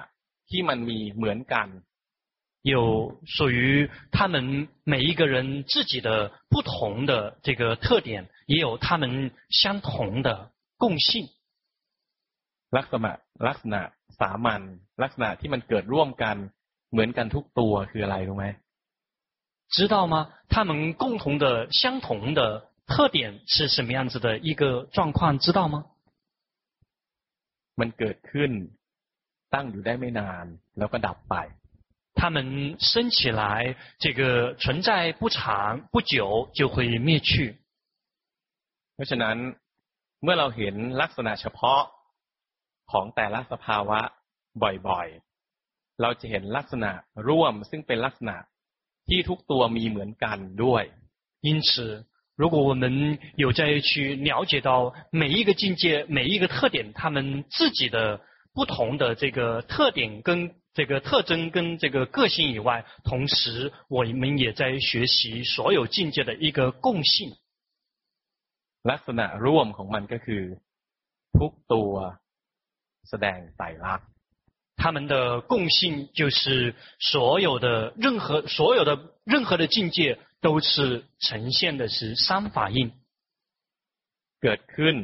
[0.49, 1.67] ที่มันมีเหมือนกัน
[2.61, 11.29] 有属于他们每一个人自己的不同的这个特点，也有他们相同的共性。
[12.77, 13.11] ลักษณะ
[13.47, 13.81] ลักษณะ
[14.19, 14.61] สามัญ
[15.03, 16.35] ลักษณะที่มันเกิดร่วมกัน
[16.91, 18.45] เหมือนกันทุกตัวคืออะไรรู้ไหม
[19.75, 20.15] 知道吗？
[20.53, 22.39] 他们共同的相同的
[22.87, 25.37] 特点是什么样子的一个状况？
[25.39, 25.75] 知道吗？
[27.79, 28.51] มันเกิดขึ้น
[29.53, 30.45] ตั้งอยู่ได้ไม่นาน
[30.77, 31.35] แล้วก็ดับไป
[32.19, 35.37] 他们生起来，这个存在不长
[35.91, 37.29] 不久就会灭去。
[38.95, 39.37] เพราะฉะนั้น
[40.23, 41.81] เมื่อเราเห็นลักษณะเฉพาะ
[42.91, 43.99] ของแต่ละสภาวะ
[44.87, 46.91] บ่อยๆเราจะเห็นลักษณะ
[47.27, 48.35] ร่วมซึ่งเป็นลักษณะ
[49.07, 50.83] ที่ทุกตัวมีเหมือนกันด้วย
[51.47, 51.67] 因此
[52.41, 52.83] 如果我们
[53.35, 58.21] 有在去了解到每一个境界每一个特点他们自己的
[58.53, 67.35] 不同的这个特点跟这个特征跟这个个性以外，同时我们也在学习所有境界的一个共性。
[68.83, 70.43] ลักษณะร่วมของมันก็คือ
[71.37, 72.19] ทุกตัว
[73.09, 74.07] แสดงไตรลักษณ์
[74.79, 78.91] 他们的共性就是所有的任何所有的
[79.25, 82.91] 任何的境界都是呈现的是三法印。
[84.41, 84.95] เกิดขึ้น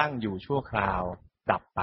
[0.00, 1.02] ตั้งอยู่ชั่วคราว
[1.50, 1.80] ดับไป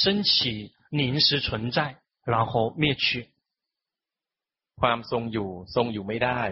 [0.00, 1.78] 升起临时存在
[2.24, 3.28] 然后灭去
[4.80, 6.42] ความทรงอยู่ทรงอยู่ไม่ได้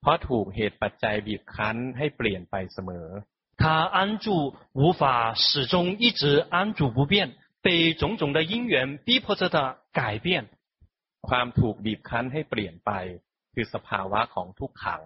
[0.00, 3.06] เพราะถูกเหตุปัจจัยบีบคั้นให้เปลี่ยนไปเสมอ
[3.60, 10.46] 他安住无法始终一直安住不变被种种的因缘逼迫着的改变，
[11.22, 12.90] ความถูกบีบคั้นให้เปลี่ยนไป
[13.54, 15.02] คือสภาวะของทุกขัง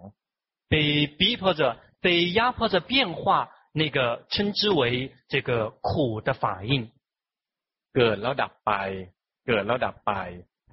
[0.68, 6.90] 被逼迫着、被压迫着变化，那个称之为这个苦的法印。
[7.94, 8.72] เกิดแล้วดับไป
[9.46, 10.12] เกิดแล้วดับไป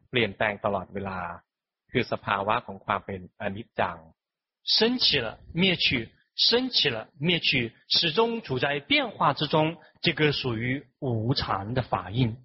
[0.09, 1.19] เปลี่ยนแปลงตลอดเวลา
[1.91, 3.97] คือสภาวะของความเป็นอนิจจัง
[4.75, 6.09] 升起了，灭去。
[6.35, 9.77] 升起了，灭去，始终处在变化之中。
[10.01, 12.37] 这个属于无常的法印。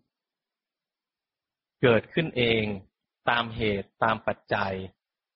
[1.80, 2.64] เกิดขึ้นเอง
[3.30, 4.72] ตามเหตุตามปัจจัย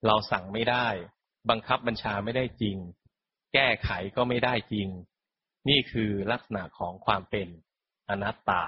[0.07, 0.89] เราสั่งไม่ได้
[1.51, 2.77] บังคับบัญชาไม่ได้จริง
[3.55, 4.89] แก้ไขก็ไม่ได้จริง
[5.69, 7.49] นี่คือลักษณะของความเป็น
[8.09, 8.65] อนัตตา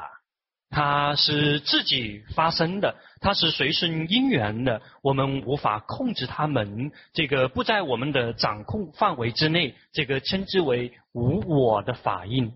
[0.72, 12.52] 它是自己发生的，它是随顺因缘的，我们无法控制它们，这个不在我们的掌控范围之内，这个称之为无我的法印。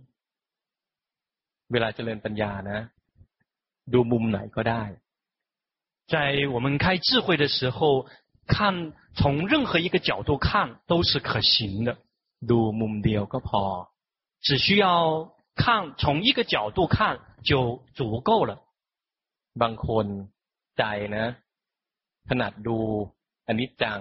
[1.68, 2.90] เวลาเจริญปัญญานะ
[3.92, 4.86] ดูมุมไหนก็ได้。
[6.06, 8.06] 在我们开智慧的时候，
[8.46, 11.96] 看从任何一个角度看都是可行的。
[12.46, 13.88] ดูมุมเดียวก็พอ，
[14.42, 17.20] 只需要看从一个角度看。
[17.48, 18.52] 就足够了。
[19.62, 20.06] บางคน
[20.78, 20.84] ใจ
[21.16, 21.26] นะ
[22.28, 22.78] ถนัดดู
[23.48, 24.00] อนิจจัง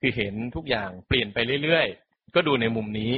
[0.00, 3.12] คือเห็นทุกอย่างเปลี่ยนไปเรื่อยๆก็ดูในมุมนี้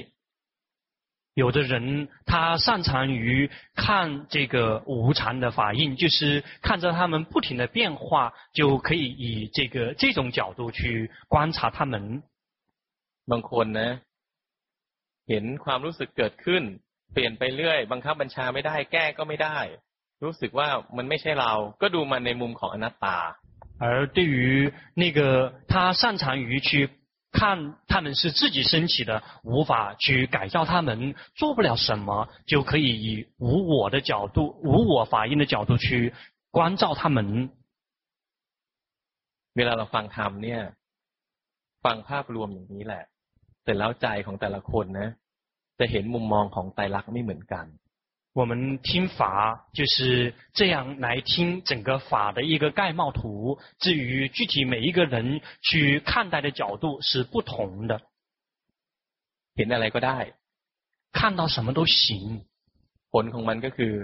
[1.42, 12.22] 有的人他擅长于看这个无常的法印，就是看着他们不停的变化，就可以以这个这种角度去观察他们。
[13.30, 14.00] บางคนนะ
[15.28, 16.62] เห็นความรู้สึกเกิดขึ้น
[17.12, 19.58] เปลี่ยนไปเรื่อยบังคับบัญชาไม่ได้แก้ก็ไม่ได้
[20.24, 21.52] รู้สึกว่ามันไม่ใช่เรา
[21.82, 23.18] ก็ดูมันในมุมของอนัตตา
[23.78, 23.84] 而
[24.16, 25.20] 对于那个
[25.68, 26.70] 他擅长于去
[27.38, 36.14] 看他们是自己升起的，无法去改造他们，做不了什么，就可以以无我的角度、无我法印的角度去
[36.50, 37.50] 关照他们。
[39.54, 40.60] เวลาเราฟังธรรมเนี่ย
[41.84, 43.04] ฟังภาพรวมอย่างนี้แหละ
[43.64, 45.10] แต่แล้วใจของแต่ละคนนะ
[45.80, 47.66] จะเห็นมุมมองของไตรลักษณ์ไม่เหมือนกัน
[48.38, 49.20] 我们听法
[49.72, 53.58] 就是这样来听整个法的一个概貌图。
[53.78, 58.02] 至于具体每一个人去看待的角度是不同的。
[59.54, 60.34] เห็นอะไรก็ได้，
[61.12, 62.44] 看到什么都行。
[63.10, 63.94] ผลของมันก็คือ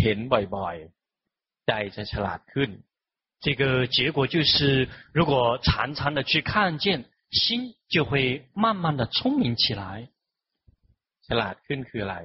[0.00, 2.70] เห็นบ่อยๆใจจะฉลาดขึ้น。
[3.40, 10.10] 这个结果就是，如果常常的去看见，心就会慢慢的聪明起来。
[11.28, 12.16] ฉลาดขึ้นคืออะไร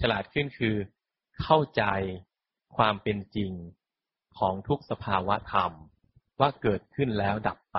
[0.00, 0.74] ฉลาดขึ้นคือ
[1.42, 1.82] เข้าใจ
[2.76, 3.52] ความเป็นจริง
[4.38, 5.72] ของทุกสภาวะธรรม
[6.40, 7.78] ว่าเกิดขึ้นแล้วดับไป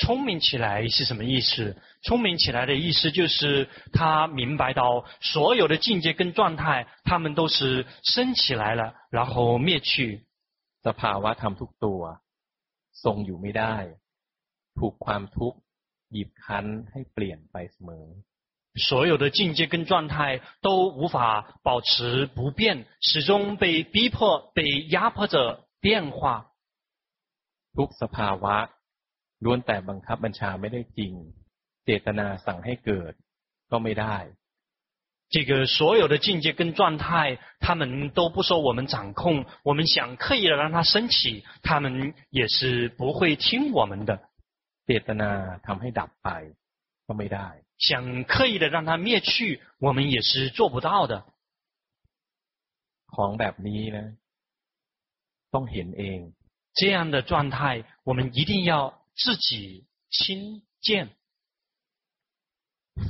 [0.00, 1.76] 聪明起来是什么意思？
[2.06, 10.24] 聪明起来的意思就是他明白到所有的境界跟状态，他们都是升起来了，然后灭去。
[10.86, 12.00] สภาวะธรรมทุกตัว
[13.04, 13.76] ทรงอยู่ไม่ได้
[14.78, 15.58] ถูกความทุกข์
[16.14, 18.06] บีบคั้นให้เปลี่ยนไปเสมอ
[18.74, 26.46] 所有的境界跟状态都无法保持不变，始终被逼迫、被压迫着变化。
[27.74, 28.54] ทุกสภาวะ
[29.44, 31.12] ล้วนแต่บังคับบัญชาไม่ได้จริง
[31.84, 33.12] เจตนาสั่งให้เกิด
[33.70, 34.18] ก็ไม่ได้。
[35.30, 39.46] 这个所有的境界跟状态，他们都不受我们掌控。
[39.62, 44.20] 我们想刻意的让它升起，他们也是不会听我们的。
[44.86, 46.28] เจตนาทำให้ดับไป
[47.06, 47.48] ก็ไม่ได้。
[47.78, 51.24] 想刻意的让它灭去，我们也是做不到的。
[53.06, 54.16] ของแบบนี้นะ
[55.54, 56.32] ต้องเห็นเอง。
[56.74, 61.10] 这样的状态，我们一定要自己亲见。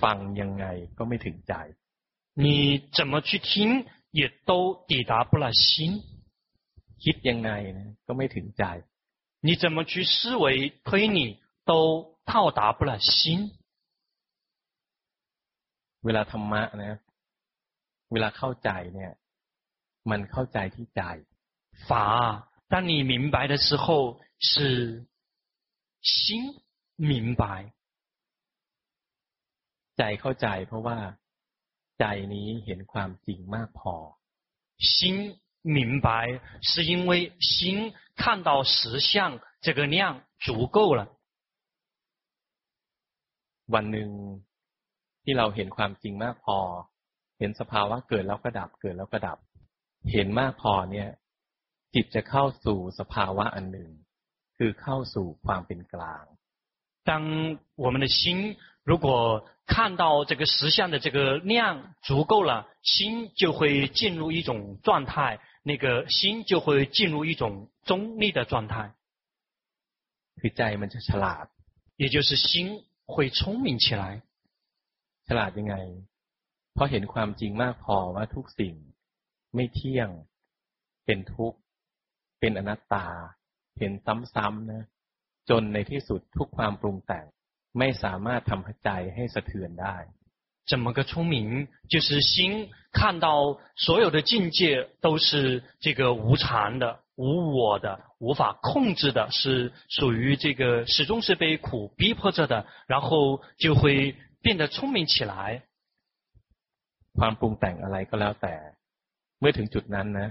[0.01, 0.65] ฟังยังไง
[0.99, 1.55] ก็ไม่ถึงใจ。
[2.35, 6.03] 你怎么去听，也都抵达不了心。
[7.03, 8.85] คิดยังไง呢，ก็ไม่ถึงใจ。
[9.41, 13.53] 你怎么去思维推理，都到达不了心。
[16.05, 16.99] เวลาธรรมะนะ
[18.13, 19.13] เวลาเข้าใจเนี่ย
[20.11, 21.03] มันเข้าใจที่ใจ
[21.89, 21.91] 法
[22.73, 23.87] 当你明白的时候
[24.49, 25.07] 是
[26.01, 26.63] 心
[26.97, 27.45] 明白
[29.97, 30.99] ใจเข้าใจเพราะว่า
[31.99, 33.95] ใจนี้เห็นความจริงมากพอ
[34.79, 41.07] 心明白，是因为心看到实相这个量足够了。
[43.67, 44.11] วันหนึ่ง
[45.25, 46.59] ที่เราเห็นความจริงมากพอ
[47.39, 49.39] เห็นสภาวะเกิดแล้วก็ดับเกิดแล้วก็ดับ
[50.13, 51.09] เห็นมากพอเนี่ย
[51.95, 53.91] จิตจะเข้าสู่สภาวะอันหนึ่ง
[54.57, 56.25] คือเข้าสู่ความเป็นกลาง
[57.09, 57.13] 当
[57.85, 68.93] 我们的心如果看到这个实相的这个量足够了，心就会进入一种状态，那个心就会进入一种中立的状态。
[71.97, 74.23] 也就是心会聪明起来。
[75.29, 75.77] ฉลาดยังไง
[76.73, 78.75] เพราะเห็นความจริงมากพอว่าทุกสิ่ง
[79.55, 80.09] ไม่เที่ยง
[81.07, 81.59] เป็นทุกข์
[82.41, 83.07] เป็นอนัตตา
[83.79, 83.93] เห็น
[84.35, 84.85] ซ้ำๆนะ
[85.51, 87.25] จนในที่สุดทุกความปรุงแต่ง
[87.79, 89.97] ไม่สามารถทำใจให้สะเทือนได้
[90.71, 91.67] 怎么个聪明？
[91.89, 105.63] 就是心看到所有的境界都是这个无常的、无我的、无法控制的，是属于这个始终是被苦逼迫着的，然后就会 变得聪明起来。
[107.19, 108.55] ความปรุงแต่งอะไรก็แล้วแต่
[109.41, 110.29] เมื่อถึงจุดนั้นนะ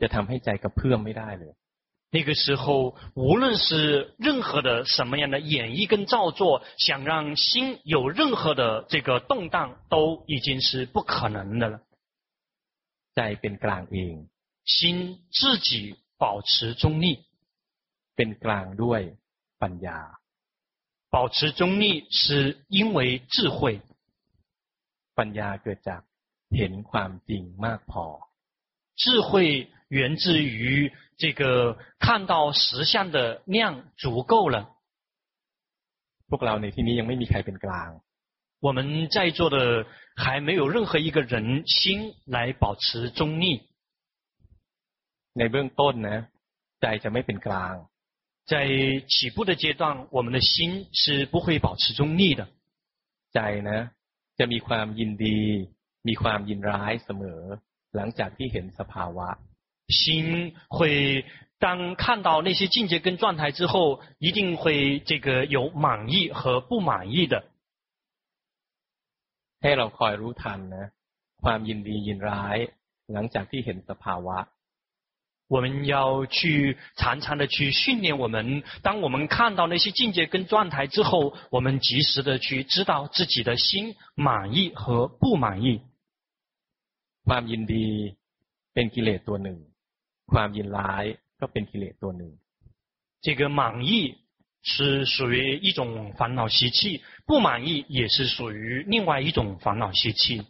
[0.00, 1.52] จะทำให้ใจกระเพื่อมไม่ได้เลย
[2.14, 11.80] 那个时候，无论是任何的什么样的演绎跟造作，想让心有任何的这个动荡，都已经是不可能的了。
[13.14, 14.28] 在เป็นกลางเอง
[14.64, 17.24] 心自己保持中立，
[18.14, 19.00] เป็นกลางด้วย
[19.58, 19.98] ปัญญา。
[21.10, 23.80] 保持中立是因为智慧。
[25.14, 26.00] ปัญญาเกิดจาก
[26.56, 28.04] เห็นความจริงมากพอ。
[28.96, 30.92] 智慧源自于。
[31.22, 34.68] 这个看到实相的量足够了。
[36.28, 37.90] พวกเราในที่นี้ยังไม่มีใครเป็นกลาง。
[38.60, 43.44] 我们在座的还没有任何一个人心来保持中立。
[45.38, 46.18] ในเบื้องต้นนะ
[46.80, 47.74] ใจจะไม่เป็นกลาง。
[48.46, 48.66] 在
[49.08, 52.48] 起步的阶段，我们的心是不会保持中立的。
[53.32, 53.90] ใจนะ
[54.38, 55.40] จะมีความยินดี
[56.08, 57.40] มีความยินร้ายเสมอ
[57.96, 59.28] หลังจากที่เห็นสภาวะ
[59.88, 59.98] 心
[60.76, 61.24] 会
[61.58, 67.44] 当看到那些境界跟状态之后，一定会这个有满意和不满意的。
[69.62, 70.86] ให้เราคอยรู้ทันนะ
[71.42, 72.58] ความยินดียินร้าย
[73.12, 74.38] หลังจากที่เห็นสภาวะ。
[75.48, 85.82] 我们要去常常的去训练我们，当我们看到那些境界跟状态之后，我们及时的去知道自己的心满意和不满意。
[87.24, 88.16] ความยินดี
[88.72, 89.58] เป็นกิเลสตัวหนึ่ง
[90.32, 91.04] ความยินร้าย
[91.40, 92.32] ก็เป็นกิเลสตัวหนึ่ง
[93.24, 94.16] 这个满意
[94.62, 100.46] 是属于一种烦恼习气，不满意也是属于另外一种烦恼习气。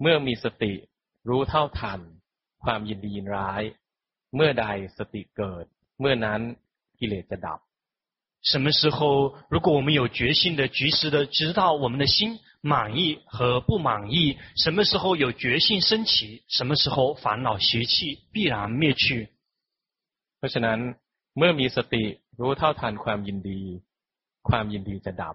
[0.00, 0.72] เมื่อมีสติ
[1.28, 2.00] รู้เท่าทัน
[2.62, 3.62] ความยินดียินร้าย
[4.34, 5.64] เมื่อใดสติเกิด
[6.00, 6.40] เมื่อนั้น
[6.98, 7.58] กิเลสจะดับ。
[8.50, 12.40] 什么时候，如果我们有决心的、及时的知道我们的心。
[12.60, 19.28] 满意和不满意，什么时候有觉性升起，什么时候烦恼习气必然灭去。
[20.38, 20.78] เพราะฉะนั้น
[21.36, 22.04] เมื่อมีสติ
[22.40, 23.62] รู้เท่าทันความยินดี
[24.48, 25.34] ความยินดีจะดับ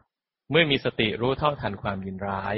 [0.52, 2.56] เมื่อมีสติรู้เท่าทันความยินร้าย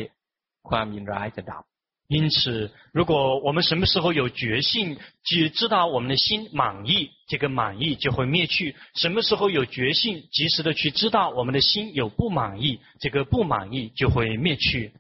[0.69, 1.63] ความยินร้ายจะดับ。
[2.09, 14.91] 因此，如果我们什么时候有觉性，就知道我们的心满意，这个满意就会灭去；什么时候有觉性，及时的去知道我们的心有不满意，这个不满意就会灭去。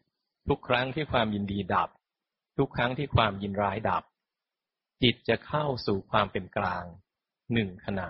[0.47, 1.89] ทุกครั้งที่ความยินดีดับ
[2.57, 4.03] ทุกครั้งที่ความยินร้ายดับ
[5.01, 6.85] จิตจะเข้าสู่ความเป็นกลาง
[7.53, 8.07] หนึ่งขณะ。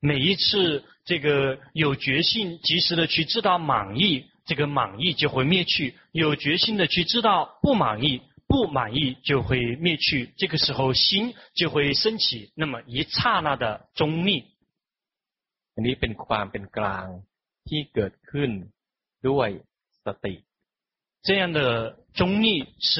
[0.00, 4.26] 每一次这个有觉性，及时的去知道满意。
[4.48, 14.30] 这个满意就会灭去，有决心的去知道不满意，不满意就会灭去，这个时候心就会升起那么一刹那的中立。
[15.74, 17.06] อันนี้เป็นความเป็นกลาง
[17.68, 18.50] ที่เกิดขึ้น
[19.28, 19.48] ด้วย
[20.04, 20.34] สติ。
[21.26, 21.60] 这样的
[22.14, 22.48] 中立
[22.78, 22.94] 是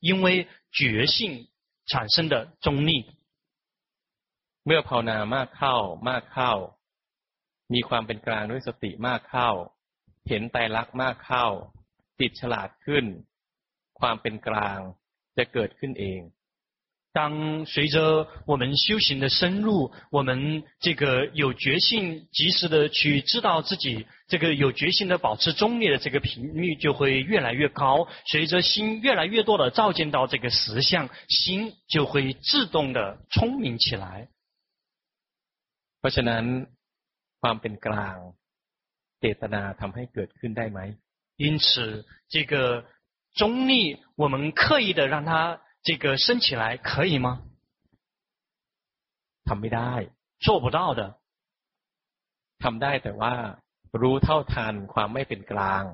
[0.00, 0.26] 因为
[0.70, 1.48] 觉性
[1.90, 2.90] 产生的中立。
[4.66, 5.76] เมื่อภาวนามากเข้า
[6.08, 6.52] มากเข้า
[7.74, 9.50] มีความเป็นกลางด้วยสติมากเข้า
[10.28, 11.46] เห็นไตรลักษณ์มากเข้า
[12.18, 13.04] จิตฉลาดขึ้น
[14.00, 14.78] ความเป็นกลาง
[15.36, 16.20] จะเกิดขึ้นเอง
[17.16, 28.08] 当随着我们修行的深入，我们这个有决心，及时的去知道自己这个有决心的保持中立的这个频率就会越来越高。
[28.26, 34.28] 随着心越来越多的照见到这个实相，心就会自动的聪明起来。
[36.00, 36.44] เพราะฉะนั้น
[37.40, 38.16] ความเป็นกลาง
[39.20, 40.80] เจตนาทำให้เกิดขึ้นได้ไหม
[41.36, 42.84] 因此，这个
[43.34, 47.42] 中立，我们刻意的让它这个升起来，可以吗？
[49.44, 49.92] ทำไม่ได้
[50.38, 51.18] 做不到的。
[52.62, 53.34] ทำได้แต่ว่า
[54.00, 55.84] รู้เท่าทันความไม่เป็นกลาง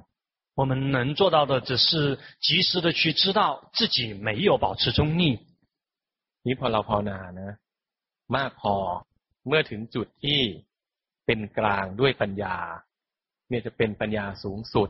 [0.54, 5.22] 我们能做到的，只是及时的去知道自己没有保持中立。
[6.44, 7.56] นี่พอเราภาวนานะ
[8.36, 8.74] มากพอ
[9.46, 10.40] เมื่อถึงจุดที่
[11.26, 12.56] เป็นกลางด้วยปัญญา
[13.48, 14.88] เนี่ยจะเป็นปัญญาสูงสุด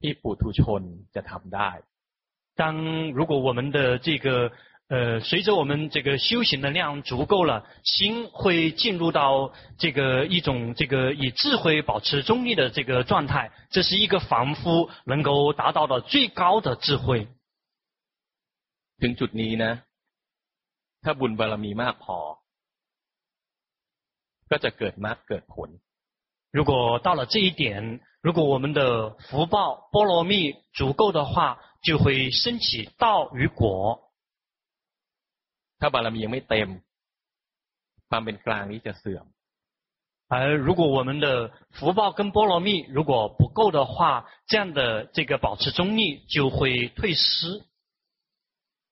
[0.00, 0.82] ที่ปุถุชน
[1.14, 1.70] จะทำได้
[2.60, 2.62] 当
[3.18, 4.52] 如果我们的这个
[4.88, 17.26] 呃，随着我们这个修行的量足够了，心会进入到这个一种这个以智慧保持中立的这个状态，这是一个凡夫能够达到的最高的智慧。
[19.00, 19.72] ถึงจุดนี้นะ
[21.04, 22.18] ถ้าบุญบารมีมากพอ
[24.50, 25.68] ก็จะเกิดมรรคเกิดผล。
[26.56, 34.10] 如果到了这一点，如果我们的福报波罗蜜足够的话，就会升起道与果。
[35.78, 36.68] ถ้าบารมียังไม่เต็ม
[38.08, 39.26] ความเป็นกลางนี้จะเสื่อม。
[40.28, 47.64] 而如果我们的福报跟波罗蜜如果不够的话，这样的这个保持中立就会退失。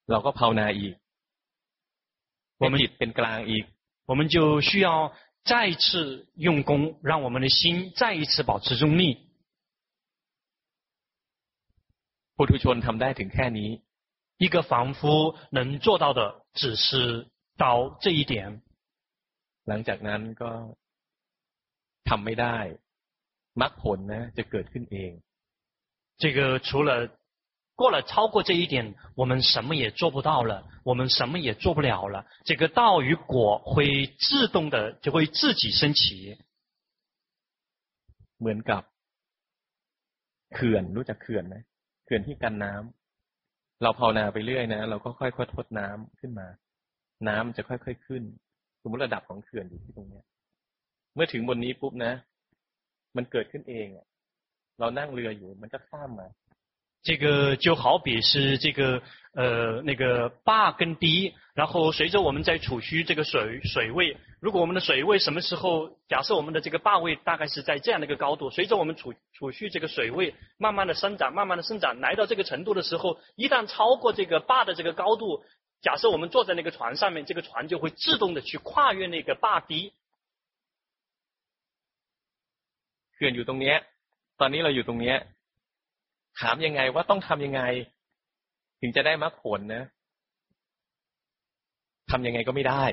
[0.07, 0.95] เราก็ภาวนาอีก
[2.59, 3.65] 我们จิตเป็นกลางอีก
[4.07, 5.13] 我们就需要
[5.45, 9.27] 再一次用功，让我们的心再一次保持中立。
[12.37, 13.81] ปุถุชนทำได้ถึงแค่นี้。
[14.39, 18.63] 一个凡夫能做到的，只是到这一点。
[19.67, 20.53] หลังจากนั้นก็
[22.09, 22.57] ทำไม่ได้
[23.61, 25.11] มรรคผล呢จะเกิดขึ้นเอง。
[26.23, 26.91] 这个除了
[27.77, 32.27] 过了超过这一点，我们什么也做不到了，我们什么也做不了了。
[32.45, 36.39] 这个道与果会自动的就会自己升起。
[38.39, 38.83] เหมือนกับ
[40.55, 41.57] เขื่อนรู้จักเขื่อนไหม
[42.05, 46.49] เขื่อนที่กันน้ำเราภาวนาไปเรื่อยนะเราก็ค่อยๆทดน้ำขึ้นมา
[47.29, 48.23] น้ำจะค่อยๆขึ้น
[48.83, 50.25] สมมติระดับของเขื่อนอยู่ที่ตรงเนี้ย
[51.15, 52.13] เมื่อถึงบนนี้ปุ๊บนะ
[53.17, 53.87] มันเกิดขึ้นเอง
[54.81, 56.29] เรานั่งเรืออยู่มันก็ข้ามมา
[57.05, 59.03] 这个就好比是这个
[59.33, 75.45] 呃那个坝跟堤，然后随着我们在储蓄这个水水位，如果我们的水位什么时候，假设我们的这个坝位大概是在这样的一个高度，随着我们储储蓄这个水位慢慢的生长，慢慢的生长，来到这个程度的时候，一旦超过这个坝的这个高度，
[75.81, 79.93] 假设我们坐在那个船上面，这个船就会自动的去跨越那个坝堤。
[83.15, 83.75] เขื่อนอยู่ตรงนี้
[84.41, 85.15] ตอนนี้เราอยู่ตรงนี้
[86.41, 87.63] ถามยังไงว่าต้องทำยังไง
[88.81, 89.77] ถึงจะได้มรรคผล呢
[92.11, 92.85] ทำยังไงก็ไม่ได้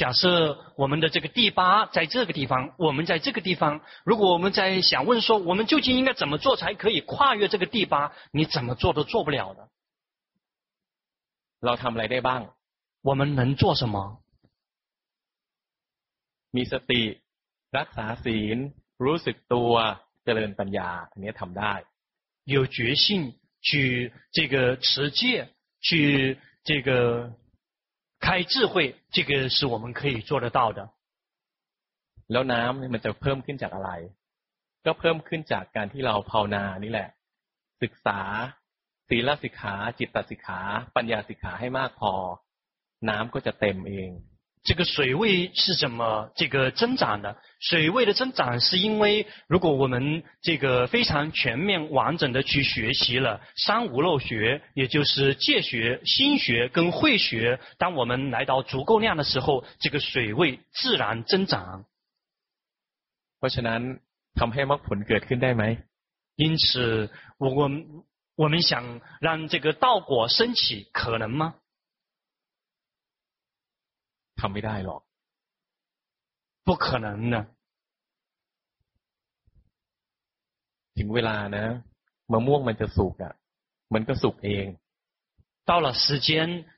[0.00, 0.22] 假设
[0.76, 8.12] 我们的这个第八在这个地方，我们在这个地方，如果我们在想问说，我们究竟应该怎么做才可以跨越这个第八？
[8.30, 9.70] 你怎么做都做不了的。
[11.60, 12.42] เราทำอะไรได้บ้าง
[13.00, 13.96] 我们能做什么？
[16.56, 17.02] มีสติ
[17.78, 18.58] รักษาศีล
[19.04, 19.72] รู้สึกตัว
[20.24, 21.74] เจริญปัญญาอันนี้ทำได้
[22.44, 25.48] 有决心去这个持戒，
[25.80, 27.36] 去这个
[28.20, 30.90] 开智慧，这个是我们可以做得到的。
[32.28, 33.90] แล้วน้ำมันจะเพิ่มขึ้นจากอะไร
[34.84, 37.08] ก็เพิ่มขึ้นจากการที่เราภาวนานี่แหละ
[37.82, 38.20] ศึกษา
[39.08, 40.60] ศีลสิกขา จิตสิกขา
[40.96, 42.12] ปัญญาสิกขาให้มากพอ
[43.08, 44.10] น้ำก็จะเต็มเอง
[44.64, 47.36] 这个水位是怎么这个增长的？
[47.60, 61.84] 水位的增长是因为，如果我们这个非常全面完整的去学习了三无漏学，也就是戒学、心学跟慧学，当我们来到足够量的时候，这个水位自然增长。
[63.38, 64.00] เพราะฉะนั้น
[64.34, 65.78] ทำให้มรรคผลเกิดขึ้นได้ไหม？
[66.36, 67.86] 因此，我我们
[68.34, 71.54] 我们想让这个道果升起，可能吗？
[74.40, 75.00] ทำไม่ได้หรอก
[76.66, 77.36] 不可能呢
[80.96, 81.64] ถึงเวลานะ
[82.32, 83.34] มะม่วงมันจะสุกอ่ะ
[83.94, 84.66] มันก็สุกเอง
[85.68, 86.28] 到了时间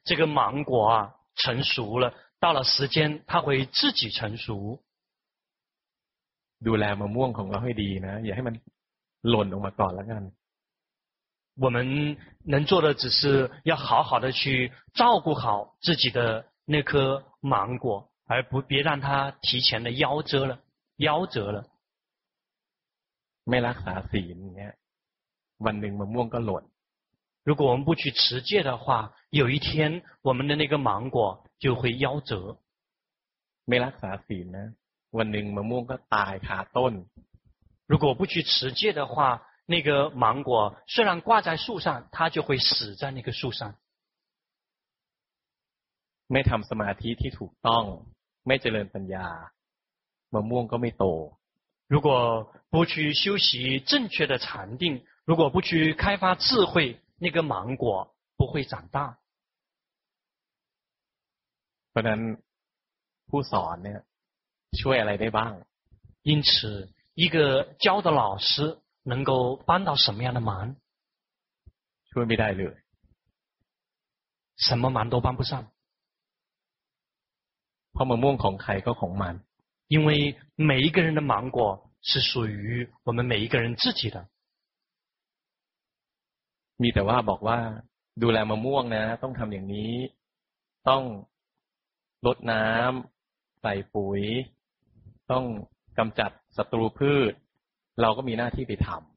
[0.09, 0.95] 这个芒果啊
[1.41, 2.97] 成熟了到了时间
[3.27, 4.83] 它会自己成熟
[6.67, 8.55] ดูแลมะม่วงของเราให้ดีนะอย่าให้มัน
[9.29, 10.25] หล่นออกมาก่อนแล้วกัน
[11.63, 20.59] 我们能做的只是要好好的去照顾好自己的 那颗芒果，而不别让它提前的夭折了，
[20.99, 21.67] 夭折了。
[23.49, 24.75] ไม่รักษาศีลเนี่ย
[25.65, 26.65] วันหนึ่งมะม่วงก็หล่น
[27.49, 32.59] 如果我们不去持戒的话，有一天我们的那个芒果就会夭折。
[33.69, 34.67] ไม่รักษาศีลนะ
[35.17, 36.93] วันหนึ่งมะม่วงก็ตายคาต้น
[37.91, 43.75] 如果不去持戒的话， 那个芒果虽然挂在树上，它就会死在那个树上。
[46.33, 47.85] ไม่ทำสมาธิที่ถูกต้อง
[48.47, 49.27] ไม่เจริญปัญญา
[50.33, 51.05] มะม่วงก็ไม่โต
[51.93, 52.09] 如果
[52.71, 59.19] 不去修习正确的禅定，如果不去开发智慧，那个芒果不会长大。
[61.91, 62.21] เพราะนั้น
[63.29, 64.01] ผู้สอนเนี่ย
[64.81, 65.53] ช่วยอะไรได้บ้าง？
[66.23, 70.77] 因此，一个教的老师能够帮到什么样的忙？
[72.11, 72.77] ช่วยไม่ได้เลย。
[74.57, 75.65] 什么忙都帮不上。
[77.93, 79.37] เพราะมะม่วงของใครก็ของมัน。
[79.95, 80.37] 因为
[80.71, 84.29] 每一个人的芒果是属于我们每一个人自己的。
[86.83, 87.59] มีแต่ว่าบอกว่า
[88.23, 89.95] ดูแลมะม่วงนะต้องทำอย่างนี้
[90.89, 91.03] ต้อง
[92.27, 94.23] รดน้ำใส่ปุ๋ย
[95.31, 95.45] ต้อง
[95.99, 97.33] กำจัดศัตรูพืช
[98.01, 99.12] เราก็มีหน้าที่ไปทำ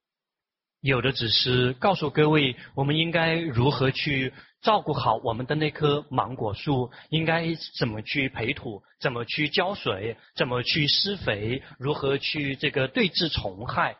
[0.85, 13.97] 有的只是告诉各位，我们应该如何去照顾好我们的那棵芒果树，应该怎么去培土，怎么去浇水，怎么去施肥，如何去这个对治虫害。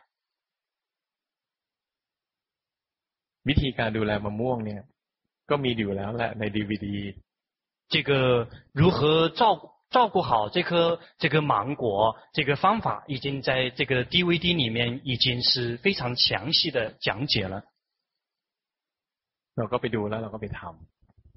[3.44, 4.82] วิธีการดูแลมะม่วงเนี่ย
[5.50, 7.14] ก็มีอยู่แล้วแหละใน DVD。
[7.88, 9.70] 这个如何照顾？
[9.90, 17.64] 照顾好这颗这个芒果，这个方法已经在这个 DVD 里面已经是非常详细的讲解了。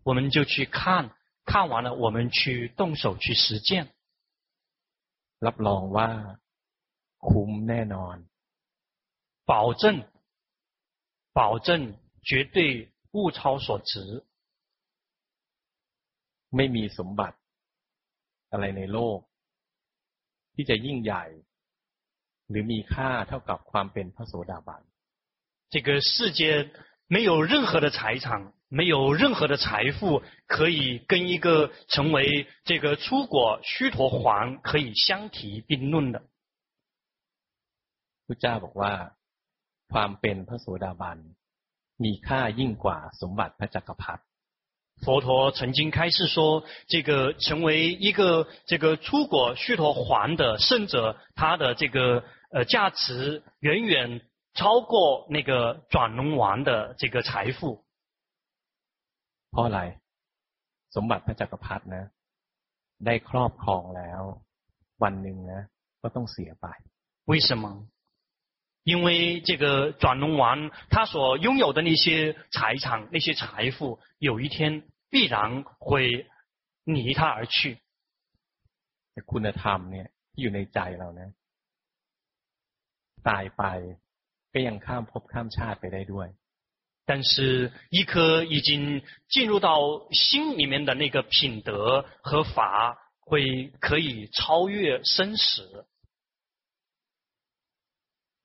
[0.03, 1.11] 我们就去看，
[1.43, 3.91] 看完了我们去动手去实践。
[9.45, 10.07] 保证，
[11.33, 14.25] 保证绝对物超所值。
[16.49, 17.35] 没มีสมบัติ
[18.51, 19.19] อะไรในโลก
[20.55, 21.25] ที่จะยิ่งใหญ่
[22.49, 24.81] หรือมีค่าเท่ากับความเป็นพระโสดาบัน
[25.73, 26.41] 这个世界
[27.07, 36.17] 没有任何的财产，没有任何的财富可以跟一个成为这个初果须陀洹可以相提并论的。
[38.27, 38.93] พระเจ้าบอกว่า
[39.91, 41.17] ความเป็นพระโสดาบัน
[42.03, 44.23] มีค่ายิ่งกว่าสมบัติพระจักรพรรดิ
[45.03, 54.21] 佛陀曾经开示说，这个成为一个这个初果须陀洹的圣者，他的这个呃价值远远
[54.53, 57.83] 超过那个转轮王的这个财富。
[59.51, 59.79] เพราะอะไร
[60.95, 62.05] สมบัติพระจักรพรรดินะ
[63.05, 64.21] ได้ครอบครองแล้ว
[65.03, 65.61] วันหนึ่งนะ
[66.01, 66.67] ก็ต้องเสียไป
[67.29, 67.65] 为什么？
[68.83, 74.83] 因为这个转轮王他所拥有的那些财产、那些财富，有一天。
[75.11, 76.27] 必然会
[76.83, 77.77] 离他而去。
[79.31, 81.29] คุณธรรมเนี่ยที่อยู่ในใจเรานะ
[83.27, 83.63] ตายไป
[84.53, 86.25] ก็ยังข้ามภพข้ามชาติไปได้ด้วย。
[87.05, 89.77] 但是，一颗已经进入到
[90.11, 95.85] 心里面的那个品德和法，会可以超越生死。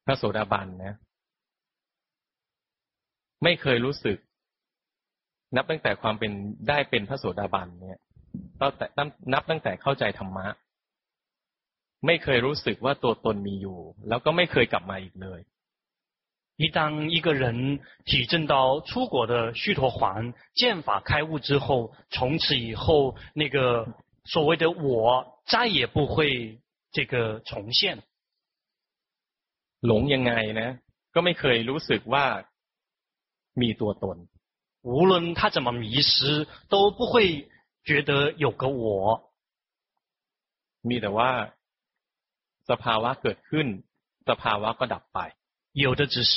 [0.06, 0.94] พระโสดาบันนะ
[3.42, 4.18] ไม่เคยรู้สึก
[5.56, 6.32] นับตั้งแต่ความเป็น
[6.68, 7.98] ได้เป็นพระโสดาบันเนี่ย
[8.60, 8.86] ตั้งแต่
[9.32, 10.46] นับตั้งแต่เข้าใจธรรมะ
[12.06, 15.40] ไม่เคยรู้สึกว่าตัวตนมีอยู่ แล้วก็ไม่เคยกลับมาอีกเลย
[16.62, 23.88] 一当一个人体证到初果的须陀洹见法开悟之后，从此以后，那个
[24.24, 26.60] 所谓的我再也不会
[26.92, 28.02] 这个重现。
[29.86, 30.68] หลงยังไงนะ
[31.14, 32.24] ก็ไม่เคยรู้สึกว่า
[33.62, 34.18] มีตัวตน
[34.82, 37.14] 无论他怎么迷失，都不会
[37.88, 38.10] 觉得
[38.44, 38.84] 有个我。
[40.88, 41.30] มีแต่ว่า
[42.70, 43.66] สภาวะเกิดขึ้น
[44.28, 45.18] สภาวะก็ดับไป
[45.84, 46.34] 有的只是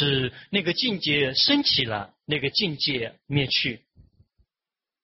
[0.56, 2.86] 那个境界升起了，那个境界
[3.28, 3.58] 灭去。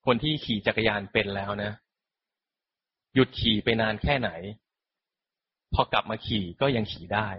[0.05, 1.71] คนที่ขี่จักรยานเป็นแล้วนะ
[3.15, 4.30] หยุดขี่ไปนานแค่ไหน
[5.73, 7.30] พอกลับมาขี่ก็ยังขี่ได้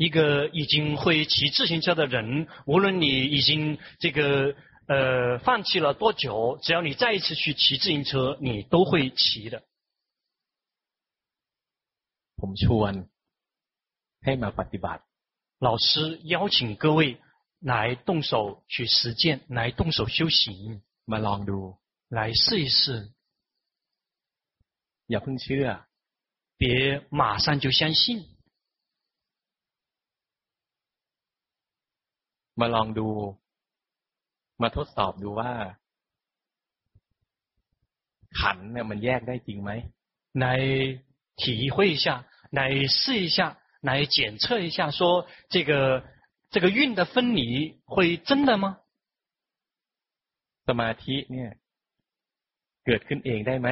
[0.00, 4.54] 一个已经会骑自行车的人，无论你已经这个。
[4.88, 6.60] 呃，放弃了多久？
[6.62, 9.64] 只要你再一次去骑自行车，你都会骑的。
[12.36, 13.08] ผมชวน
[14.22, 15.02] ให้มาปฏิบัติ。
[15.58, 17.18] 老师邀请各位
[17.58, 20.82] 来动手去实践，来动手修行。
[21.04, 21.78] มาลองดู，
[22.08, 23.10] 来试一试。
[25.08, 25.84] อย่าเพิ่งเชื่อ，
[26.58, 28.29] 别马上就相信。
[32.60, 33.08] มาลองดู。
[34.62, 35.52] มาทดสอบดูว่า
[38.40, 39.70] ขันเนี่ยมันแยกได้จริงไหม
[40.44, 40.46] 来
[41.40, 42.06] 体会一下，
[42.58, 42.60] 来
[42.96, 43.38] 试一下，
[43.88, 46.02] 来检测一下，说这个
[46.50, 48.80] 这个蕴的分离会真的吗？
[50.66, 51.50] สมาธิเนี่ย
[52.86, 53.68] เกิดขึ้นเองได้ไหม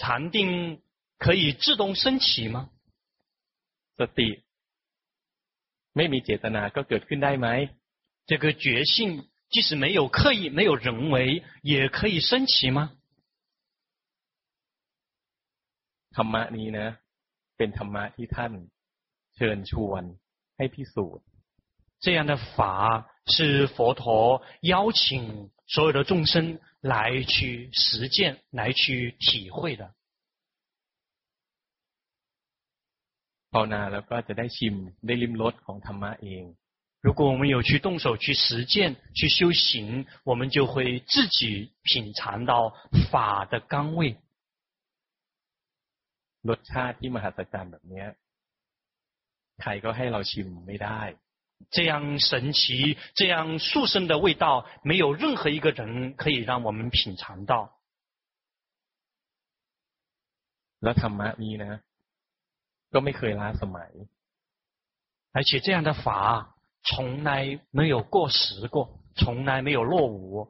[0.00, 0.80] 禅定
[1.18, 2.56] 可以自动升起吗？
[3.98, 4.28] สติ
[5.96, 7.48] ไม่มีเจตนาก็เกิดขึ้นได้ไหม
[8.26, 12.92] 这个觉性即使没有刻意、没有人为，也可以升起吗？
[16.12, 16.88] ธรรมะนี้นะ
[17.56, 18.52] เป็นธรรมะที่ท่าน
[19.36, 20.02] เชิญชวน
[20.56, 21.24] ให้พิสูจน์
[22.00, 29.94] 这样的法是佛陀邀请所有的众生来去实践、来去体会的。
[33.52, 34.74] ภาวนาแล้วก็จะได้ชิม
[35.06, 36.44] ได้ลิ้มรสของธรรมะเอง
[37.06, 42.74] 如果我们有去动手去实践、去修行，我们就会自己品尝到
[43.10, 44.16] 法的甘味。
[46.48, 48.04] รสชาติที่มหัศจรรย์แบบนี้
[49.62, 51.00] ใครก็ให้เราชิมไม่ได้
[51.74, 57.52] 这样神奇、这样殊胜的味道，没有任何一个人可以让我们品尝到。
[60.80, 61.80] แล้วธรรมะนี้นะ
[62.92, 63.90] ก็ไม่เคยล้าสมัย
[65.36, 66.04] 而且这样的法
[66.82, 68.76] 从来没有过时过，
[69.14, 70.48] 从来没有落伍。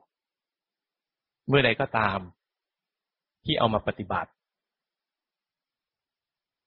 [1.49, 2.19] เมื่อใดก็ตาม
[3.45, 4.31] ที่เอามาปฏิบัติ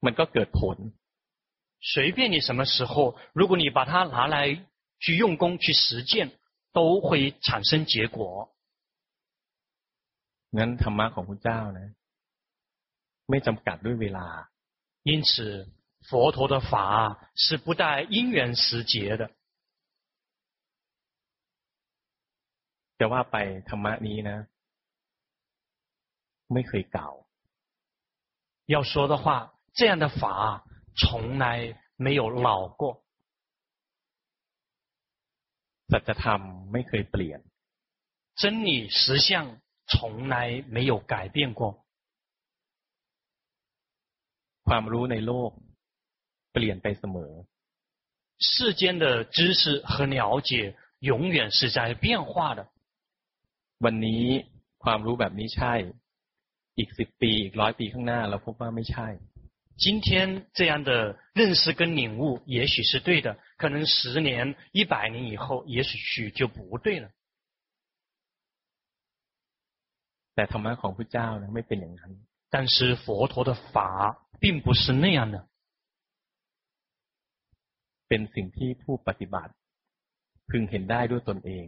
[0.05, 0.77] มันก็เกิดผล
[1.91, 4.37] 随便你什么时候，如果你把它拿来
[4.99, 6.31] 去用功去实践，
[6.73, 8.53] 都会产生结果。
[10.57, 11.89] งั้นธรรมะของพระเจ้านะ
[13.29, 14.27] ไม่จำกัดด้วยเวลา
[15.05, 15.67] 因此，
[16.09, 19.31] 佛陀的法是不带因缘时节的。
[22.97, 23.35] จะว่าไป
[23.69, 24.47] ธรรมะนี้นะ
[26.53, 27.09] ไม่เคยเก่า
[28.67, 30.63] 要说的话，这样的法
[30.95, 33.03] 从来没有老过。
[35.89, 37.41] สัจธรรมไม่เคยเปลี่ยน
[38.35, 41.83] 真理实相从来没有改变过。
[44.67, 45.51] ความรู้ในโลก
[46.53, 47.31] เปลี่ยนไปเสมอ
[48.39, 52.67] 世间的知识和了解永远是在变化的。
[53.85, 54.25] วันนี้
[54.83, 55.73] ความรู้แบบนี้ใช่
[56.77, 59.07] อีกสิบปีอีกร้อยปีข้างหน้าเราพบว่าไม่ใช่
[59.83, 67.09] 今天这样的认识跟领悟也许是对的，可能十年、一百年以后，也许就不对了。
[70.35, 72.11] แต่ธรรมะของพระเจ้า呢ไม่เป็นอย่างนั้น
[72.49, 75.47] 但是佛陀的法并不是那样的。
[78.07, 79.53] เป็นสิ่งที่ผู้ปฏิบัติ
[80.49, 81.65] พึงเห็นได้ด้วยตนเอง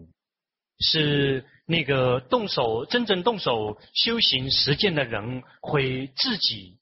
[0.88, 6.80] 是那个动手真正动手修行实践的人会自己。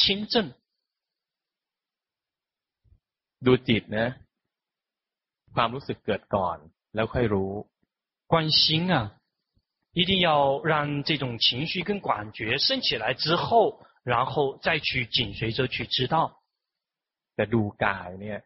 [0.00, 0.52] 亲证，
[3.40, 4.06] ดูจิตนะ
[5.54, 6.56] ความรู้สึกเกิดก่อน
[6.94, 7.52] แล้วค่อยรู้
[8.32, 8.62] 观心
[8.92, 8.96] 啊，
[9.92, 16.40] 一定要让这种情绪跟感觉升起来之后，然后再去紧随着去知道。
[17.34, 18.38] แต่ดูกายเนี่ย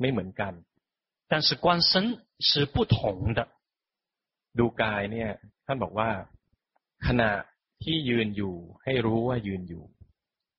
[0.00, 0.54] ไม่เหมือนกัน，
[1.28, 3.48] 但是观身是不同的。
[4.58, 5.30] ดูกายเนี่ย
[5.66, 6.10] ท่านบอกว่า
[7.06, 7.30] ขณะ
[7.82, 8.54] ที่ยืนอยู่
[8.84, 9.84] ให้รู้ว่ายืนอยู่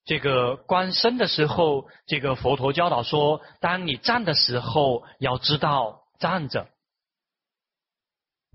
[0.10, 6.68] 这个观身的时候，这个佛陀教导说：当你站的时候，要知道站着。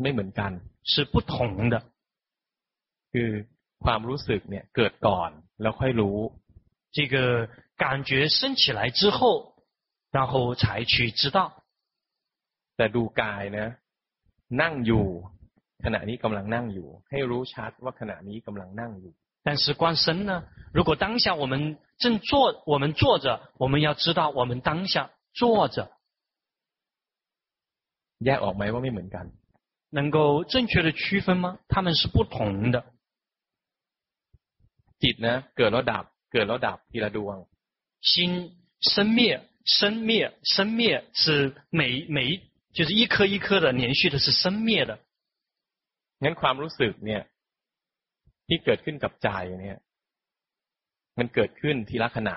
[0.03, 0.53] ไม่เหมือนกัน
[0.91, 1.77] 是不同的。
[3.13, 3.31] คือ
[3.85, 5.31] ความรู้สึกเนี่ยเกิดก่อน
[5.63, 6.19] แล้วค่อยรู้
[6.97, 7.17] 这个
[7.83, 9.21] 感觉升起来之后，
[10.11, 11.39] 然后才去知道。
[12.77, 13.69] แต่ดูกายนะ
[14.63, 15.07] นั่งอยู่
[15.85, 20.45] ขณะนี้กำลังนั่งอยู่ให้รู้ชัดว่าขณะนี้กำลังนั่งอยู่但是观身呢？
[20.75, 25.91] 如果当下我们正坐，我们坐着，我们要知道我们当下坐着。
[28.25, 29.27] แยกออกไหมว่าไม่เหมือนกัน？
[29.91, 31.59] 能够正确的区分吗？
[31.69, 32.85] 他们是不同的。
[34.99, 35.45] จิต呢？
[35.57, 37.47] เกิดแล้วดับ，เกิดแล้วดับทีละดวง。
[38.01, 42.41] 心生灭，生灭，生灭是每每
[42.73, 44.99] 就是一颗一颗的连续的，是生灭的。
[46.23, 47.23] งั้นความรู้สึกเนี่ย
[48.47, 49.29] ที่เกิดขึ้นกับใจ
[49.61, 49.79] เนี่ย
[51.19, 52.37] มันเกิดขึ้นทีละขณะ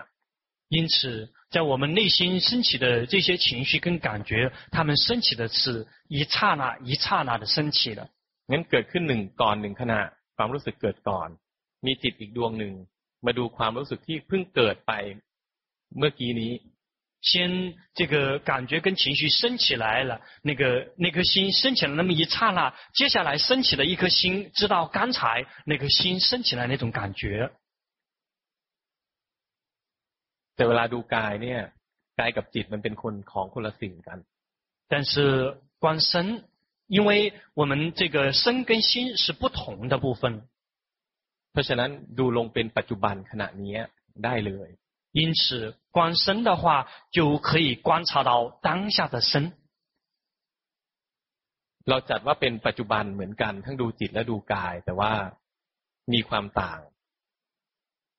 [0.75, 8.09] 因此， 在我们内心升起的这些情绪跟感觉，他们升起的是一刹那一刹那的升起的。
[8.47, 9.99] งั้นเกิดขึ้นหนึ่งก่อนหนึ่งขณะ
[10.37, 11.29] ความรู้สึกเกิดก่อน
[11.85, 12.73] มีจิตอีกดวงหนึ่ง
[13.25, 14.91] มาดูความรู้สึกที่เพิ่งเกิดไป
[15.97, 16.53] เมื่อกี้นี้
[17.29, 27.49] 先这个感觉跟情绪升起来了，那个那颗心升起来那么一刹那，接下来升起了一颗心，知道刚才那颗心升起来那种感觉。
[30.57, 31.61] แต่เวลาดูกายเนี่ย
[32.19, 34.19] กายกับจิตมันเป็นคนของคนละสิ่งกัน
[34.91, 35.13] 但是
[35.83, 36.43] 观身，
[36.87, 40.23] 因为我们这个身跟心是不同的部分，
[41.51, 43.75] เพราะฉะนั้นดูลงเป็นปัจจุบันขณะนี้
[44.23, 44.69] ได้เลย
[45.19, 46.63] 因此观身的话
[47.11, 49.53] 就可以观察到当下的身。
[51.89, 55.11] เราจัดว่าเป็นปัจจุบันเหมือนกันทั้งดูจิตและดูกาย แต่ว่า
[56.13, 56.79] มีความต่าง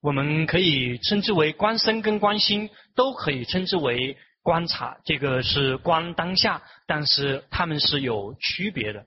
[0.00, 9.06] 我们可以称之为观身跟观心，都可以称之为观察，这个是观当下，但是他们是有区别的。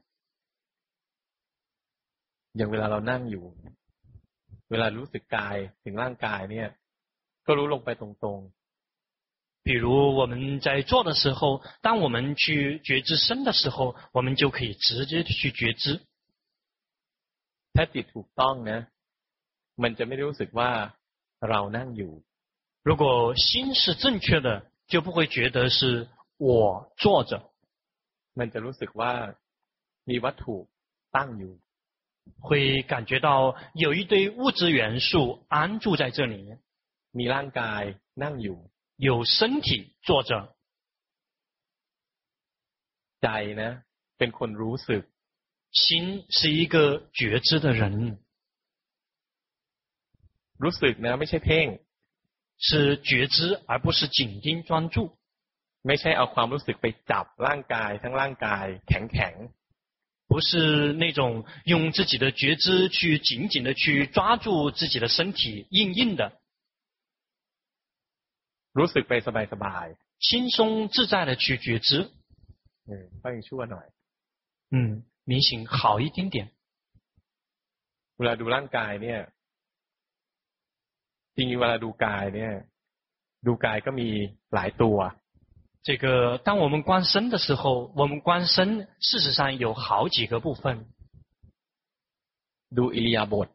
[2.53, 3.45] อย่างเวลาเรานั่งอยู่
[4.69, 6.69] เวลารู้สึกกายถึงร่างกายเนี่ย
[7.45, 16.01] ก็รู้ลงไปตรงๆ比如我们在做的时候，当我们去觉知身的时候，我们就可以直接去觉知。
[17.73, 18.87] ถ้าจิตถูกต้องนะ
[19.81, 20.71] มันจะไม่รู้สึกว่า
[21.49, 22.13] เรานั่งอยู่
[22.83, 24.49] 如果心是正确的，
[24.87, 27.51] 就不会觉得是我坐着。
[28.33, 29.35] มันจะรู้สึกว่า
[30.09, 30.67] มีวัตถุ
[31.11, 31.59] ตั้งอยู่，
[32.39, 36.57] 会感觉到有一堆物质元素安住在这里。
[37.11, 38.57] มีร่างกายนั่งอยู่
[38.97, 40.55] 有身体坐着，
[43.21, 43.83] ใจนะ
[44.17, 45.03] เป็นคนรู้สึก
[45.71, 48.19] 心是一个觉知的人，
[50.63, 51.67] รู้สึกนะ ไม่ใช่เพ่ง
[52.67, 53.37] 是觉知
[53.67, 54.95] 而不是紧盯专注，
[55.87, 59.33] ไม่ใช่เอาความรู้สึกไปจับร่างกาย ทั้งร่างกายแข็งแข็ง
[60.29, 66.33] 不是那种用自己的觉知去紧紧的去抓住自己的身体硬硬的，
[68.73, 69.29] รู้สึกไปส
[69.63, 69.85] บาย
[70.19, 72.09] 轻松自在的去觉知，
[72.47, 73.85] ๆเออก็ยังชั่วหน่อย
[74.71, 76.49] 嗯，明显好一点点。
[78.17, 79.19] เวลาดูร่างกายเนี่ย
[81.35, 82.53] จริงๆเวลาดูกายเนี่ย
[83.47, 84.09] ดูกายก็มี
[84.53, 84.97] หลายตัว
[85.87, 90.85] 这个，当我们观身的时候，我们观身事实上有好几个部分，
[92.77, 93.47] ดูอิริยาบถ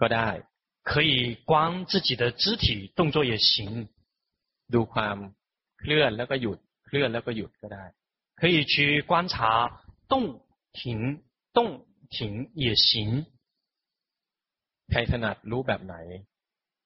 [0.00, 0.28] ก็ได้
[0.82, 3.88] 可以观自己的肢体动作也行，
[4.68, 5.16] ดูความ
[5.78, 7.84] เคลื่อนแล้วก็หยุด เคลื่อนแล้วก็หยุดก็ได้
[8.40, 9.34] 可以去观察
[10.08, 10.40] 动
[10.72, 13.26] 停动停也行。
[14.90, 15.94] ใครถนัดรู้แบบไหน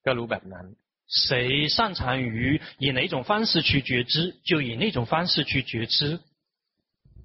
[0.05, 0.67] ก็รู้แบบนั้น
[1.07, 6.21] 谁擅长于以哪种方式去觉知，就以那种方式去觉知。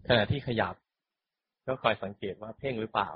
[0.08, 0.76] ขณะที่ขยับ
[1.66, 3.10] ก็คอยสังเกตว่าเพ่งหรือเปล่า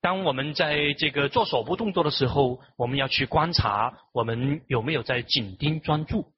[0.00, 6.32] 当我们在这个做手部动作的时候，我们要去观察我们有没有在紧盯专注。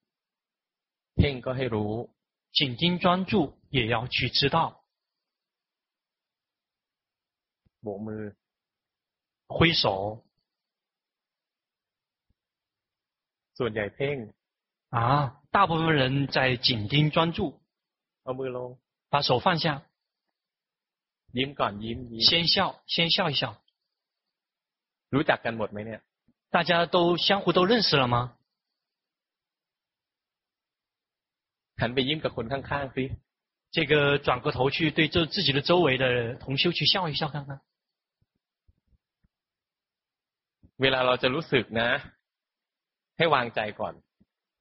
[1.15, 2.11] เพ่งก็ให้รู้
[2.53, 4.83] 紧盯专注也要去知道。
[7.83, 8.35] โบกมือ
[9.49, 10.25] 挥手
[13.59, 14.17] ส่วนใหญ่เพ่ง
[14.91, 14.99] 啊，
[15.51, 17.39] 大部分人在紧盯专注，
[18.23, 18.79] เอามือลง
[19.11, 19.83] 把手放下，
[21.37, 22.57] ยิ้มก่อนยิ้มยิ้ม 先笑，
[22.87, 23.57] 先笑一笑。
[25.15, 26.01] รู้จักกันหมดไหมเนี่ย
[26.51, 28.17] 大家都相互都认识了吗？
[31.81, 33.05] หันไปยิ้มกับคนข้างๆสิ
[33.77, 37.61] 这个转过头去对着自己的周围的同修去笑一笑看看。
[40.77, 41.89] เวลาเราจะรู้สึกนะ
[43.19, 43.95] ให้วางใจก่อน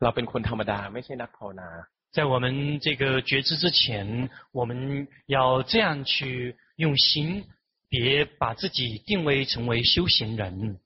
[0.04, 1.70] เราเป็นคนธรรมดา ไม่ใช่นักภาวนา
[2.16, 2.46] 在我们
[2.86, 7.48] 这个觉知之前，我们要这样去用心，
[7.88, 10.78] 别把自己定位成为修行人。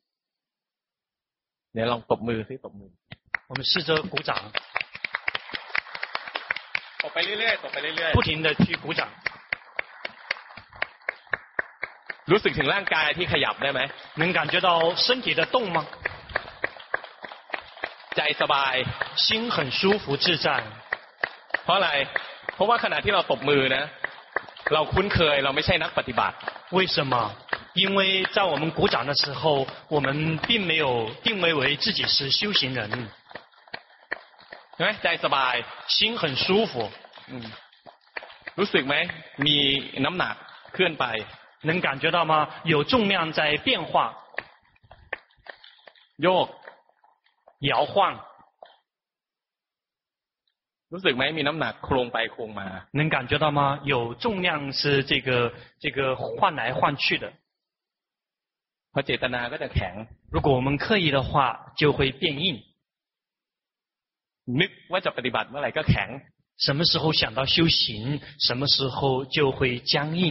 [1.74, 2.92] เนี่ยลองตบมือสิตบมือ
[3.50, 4.30] 我们试着鼓掌，
[7.04, 9.02] ตบไปเรื่อยๆตบไปเรื่อย 不停的去鼓掌。
[9.10, 9.14] ๆ
[12.32, 13.80] รู้สึกถึงร่างกายที่ขยับได้ไหม
[14.22, 15.78] 能感觉到身体的动吗？
[18.20, 18.74] ใจสบาย
[19.26, 20.48] 心很舒服自在。
[21.64, 21.90] เพราะอะไร
[22.56, 23.84] เพราะว่าขณะที่เราตบมือนะ
[24.74, 26.36] เราคุ้นเคยเราไม่ใช่นักปฏิบัติ
[26.78, 27.16] 为什么？
[27.74, 28.00] 因为
[28.36, 32.90] 在我们鼓掌的时候，我们并没有定位为自己是修行人，
[34.76, 35.54] ใช่ไหมใจสบาย
[35.88, 36.74] 心很舒服。
[37.30, 37.46] อืม
[38.60, 38.96] รู้สึกไหม
[39.46, 39.58] มี
[40.06, 40.36] น้ำหนัก
[40.74, 41.06] เคลื่อนไป
[41.68, 42.34] 能感觉到吗？
[42.64, 44.16] 有重量在变化、
[46.18, 46.48] โยก
[47.60, 47.94] 摇晃，
[50.94, 53.80] รู้สึกไหมมีน้ำหนักโครงไปโครงมา 能感觉到吗？
[53.84, 57.34] 有重量是这个这个换来换去的。
[58.94, 59.94] พอเจตนาก็จะแข็ง
[60.32, 62.64] 如果我们刻意的话，就会变硬。
[64.60, 66.10] นึกว่าจะปฏิบัติเมื่อไหร่ก็แข็ง
[66.66, 70.24] 什么时候想到修行，什么时候就会僵硬。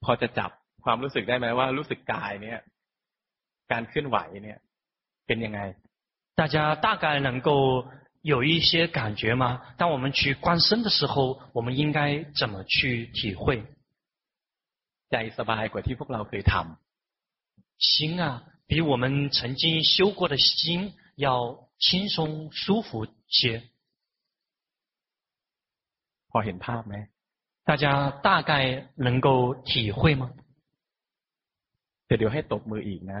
[0.00, 0.50] พอจะจับ
[0.84, 2.60] ความรู้สึกได้ไหมว่ารู้สึกกายเนี่ย
[3.72, 4.58] การเคลื่อนไหวเนี่ย
[5.26, 5.60] เป็นยังไง
[6.40, 7.50] 大家大概能够
[8.22, 9.62] 有一些感觉吗？
[9.78, 13.62] 当我们去观身的时候，我们应该怎么去体会？
[15.10, 16.76] ใจสบายกว่าที่พวกเราเคยทำ
[17.78, 23.62] 心啊，比我们曾经修过的心要轻松舒服些。
[26.30, 26.94] พอเห็นภาพไหม
[27.64, 28.52] 大家大概
[28.96, 30.30] 能够体会吗？
[32.06, 33.20] เดี๋ยวให้ตบมืออีกนะ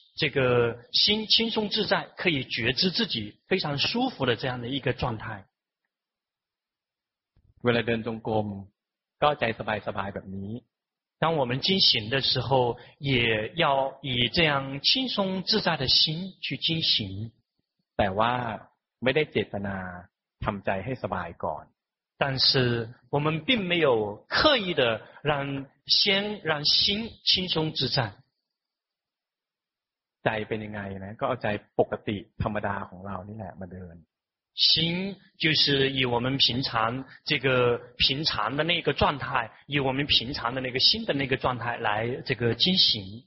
[0.16, 5.44] 这个心轻松自在，可以觉知自己非常舒服的这样的一个状态。
[7.62, 8.68] 为了练中功，
[9.18, 10.62] 高ใจสบายสบายแบบนี้。
[11.18, 17.32] 当我们进行的时候，也要以这样轻松自在的心去进行。
[17.96, 18.68] แต่ว่า
[19.00, 20.08] ไม่ได้เจตนา
[20.40, 21.66] ทำใจให้สบายก่อน。
[22.18, 28.12] 但是我们并没有刻意的让先让心轻松自在。
[30.24, 31.48] ใจเป็นยังไงนะก็เอาใจ
[31.80, 33.96] ปกติธรรมดาของเรานี่แหละมาเดิน
[34.64, 37.46] 心就是以我们平常这个
[37.98, 43.24] 平常的那个状态，以我们平常的那个心的那个状态来这个进行。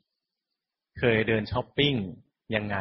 [0.98, 1.94] เคยเดินช้อปปิ้ง
[2.56, 2.78] ยังไง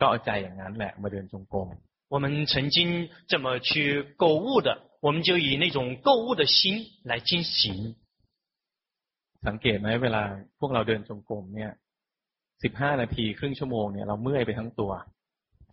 [0.00, 1.68] ก็เอาใจอย่างนั้นแหละมาเดินจงกรม
[2.08, 4.68] 我们曾经怎么去购物的，
[5.00, 7.96] 我们就以那种购物的心来进行。
[9.46, 10.22] สังเกตไหมเวลา
[10.60, 11.72] พวกเราเดินจงกรมเนี่ย
[12.62, 14.92] สิบห้านาทีครึ่งชั่วโมงเนี่ยเราเมื่อยไปทั้งตัว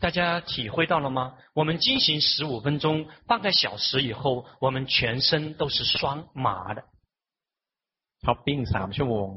[0.03, 1.19] 大家体会到了吗？
[1.53, 6.83] 我们进行十五分钟、半个小时以后，我们全身都是酸麻的。
[8.23, 9.27] ช้อปปิ้งสามชั่วโมง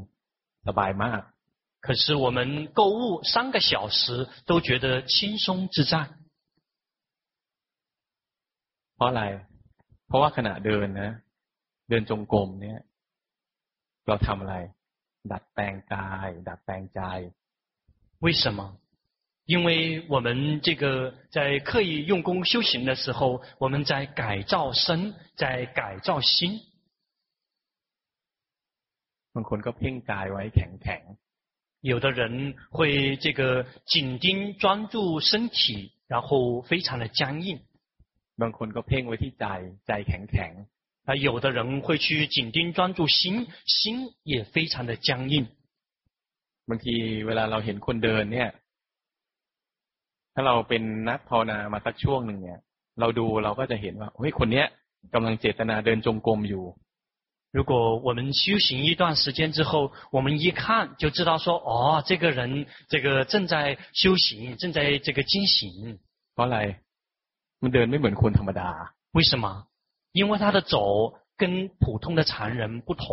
[0.67, 1.21] สบายมาก
[1.87, 6.09] 可是我们购物三个小时都觉得轻松自在。
[8.97, 9.23] เพราะอะไร
[10.07, 11.11] เพราะว่าขณะเดินนะ
[11.89, 12.81] เดินจงกรมเนี่ย
[14.07, 14.57] เราทำอะไร
[15.33, 17.01] ดัดแปลงกายดัดแปลงใจ
[18.21, 18.79] 为什么？
[19.45, 26.61] 因为我们这个在刻意用功修行的时候，我们在改造身，在改造心。
[29.33, 31.03] บางคนก็เพ่งกายไว้แข็งแข็ง
[31.83, 37.61] 有的人会这个紧盯专注身体，然后非常的僵硬。
[38.37, 39.45] บางคนก็เพ่งไว้ที่ใจ
[39.87, 40.67] ใจแข็งแข็ง
[41.05, 45.47] 啊，有的人会去紧盯专注心，心也非常的僵硬。
[46.69, 46.95] บางที
[47.27, 48.51] เวลาเราเห็นคนเดินเนี่ย
[50.35, 52.61] ถ้าเราเป็นนักภาวนามาสักช่วงหนึ่งเนี่ย
[53.01, 54.67] เราดูเราก็จะเห็นว่าเฮ้ยคนเนี้ย
[55.15, 56.65] กำลังเจตนาเดินจงกรมอยู่
[57.57, 57.73] 如果
[58.07, 65.99] 我们修行一段时间之后，我们一看就知道说，哦，这个人这个正在修行，正在这个进行。
[66.35, 66.59] เพราะอะไร
[67.63, 68.69] มันเดินไม่เหมือนคนธรรมดา
[69.13, 69.47] 为什么？
[70.13, 73.05] 因为他的走跟普通的常人不同。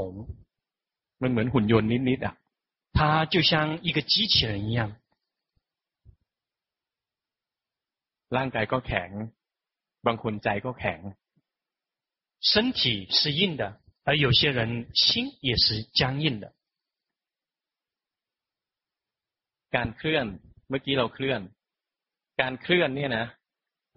[1.21, 2.35] มันเหมือนหุ่นยนต์นิดๆ啊
[2.93, 4.95] 他就像一个机器人一样，
[8.29, 9.09] ร่างกายก็แข็ง
[10.05, 11.15] บางคนใจก็แข็ง
[12.39, 16.53] 身体是硬的，而有些人心也是僵硬的。
[19.71, 20.25] การเคลื่อน
[20.69, 21.41] เมื่อกี้เราเคลื่อน
[22.41, 23.25] การเคลื่อนเนี่ยนะ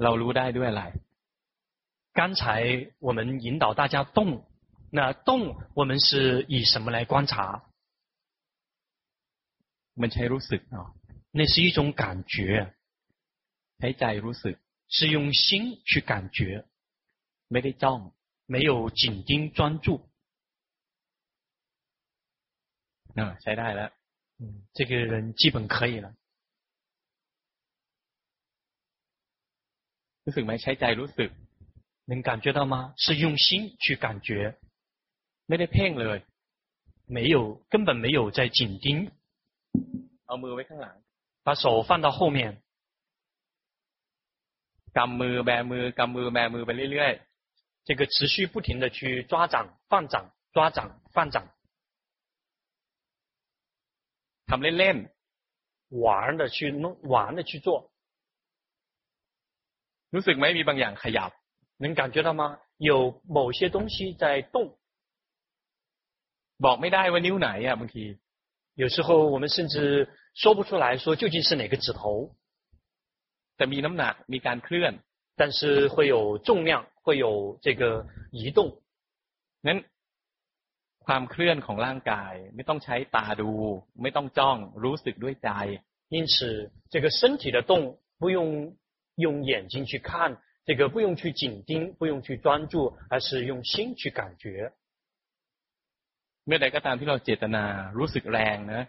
[0.02, 0.84] เรารู้ได้ด้วยอะไร
[2.18, 2.40] 刚才
[2.98, 4.42] 我们引导大家动，
[4.90, 7.62] 那动我们是以什么来观察？
[10.00, 10.88] มันใช้รู้สึกเนาะ
[11.38, 12.36] 那是一种感觉
[13.78, 14.56] ใช้ใจรู้สึก
[14.88, 16.38] 是用心去感觉
[17.50, 18.00] ไม่ได้จ้อง
[18.46, 19.86] 没有紧盯专注
[23.14, 23.90] เออใช้ได้แล้ว
[24.40, 24.42] 嗯
[24.76, 26.14] 这个人基本可以了
[30.24, 31.30] รู้สึกไหมใช้ใจรู้สึก
[32.08, 32.94] 能感觉到吗？
[32.96, 34.56] 是用心去感觉
[35.48, 36.18] ไม่ได้เพ่งเลย
[37.06, 39.10] 没有根本没有在紧盯
[40.30, 40.96] เอามือไว้ข้างหลัง
[41.46, 42.38] 把手放到后面
[44.96, 49.56] กำมือแบมือกำมือแบมือไปเรื่อยๆ这个持续不停的去抓掌
[49.90, 50.14] 放掌
[50.54, 50.78] 抓掌
[51.14, 51.36] 放掌
[54.48, 57.68] ทำเล่นๆ玩的去弄玩的去做
[60.14, 61.30] รู้สึกไหมมีบางอย่างขยับ
[61.78, 62.58] 能感觉到吗？
[62.78, 64.78] 有某些东西在动
[66.58, 68.18] บอกไม่ได้ว่านิ้วไหนอ่ะบางที
[68.74, 72.34] 有时候我们甚至 说不出来说究竟是哪个指头，
[73.56, 74.92] แต่มีน้ำหนักมีการเคลื่อน
[75.38, 78.82] 但是会有重量，会有这个移动。
[79.62, 79.78] งั้น
[81.06, 83.50] ความเคลื่อนของร่างกาย ไม่ต้องใช้ตาดู
[84.02, 85.50] ไม่ต้องจ้อง รู้สึกด้วยใจ。
[86.08, 88.76] 因此，这个身体的动不用
[89.16, 94.72] 用眼睛去看，这个不用去紧盯，不用去专注，而是用心去感觉。
[96.44, 97.64] เมื่อใดก็ตามที่เราเจตนา
[97.98, 98.82] รู้สึกแรงนะ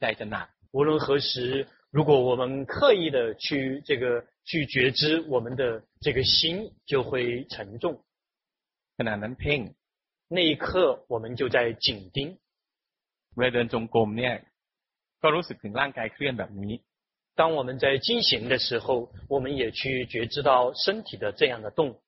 [0.00, 0.48] ใจจะหนัก。
[0.72, 8.02] 无论何时，如果我们刻意的去这个去觉知，我们的这个心就会沉重。
[8.98, 9.74] ขณะนั้นเพ่ง
[10.28, 12.38] 那一刻，我们就在紧盯。
[13.34, 14.34] เวลาเดินจงกรมเนี่ย
[15.22, 16.80] ก็รู้สึกถึงร่างกายเคลื่อนแบบนี้。
[17.36, 22.00] 当我们在进行的时候，我们也去觉知到身体的这样的动。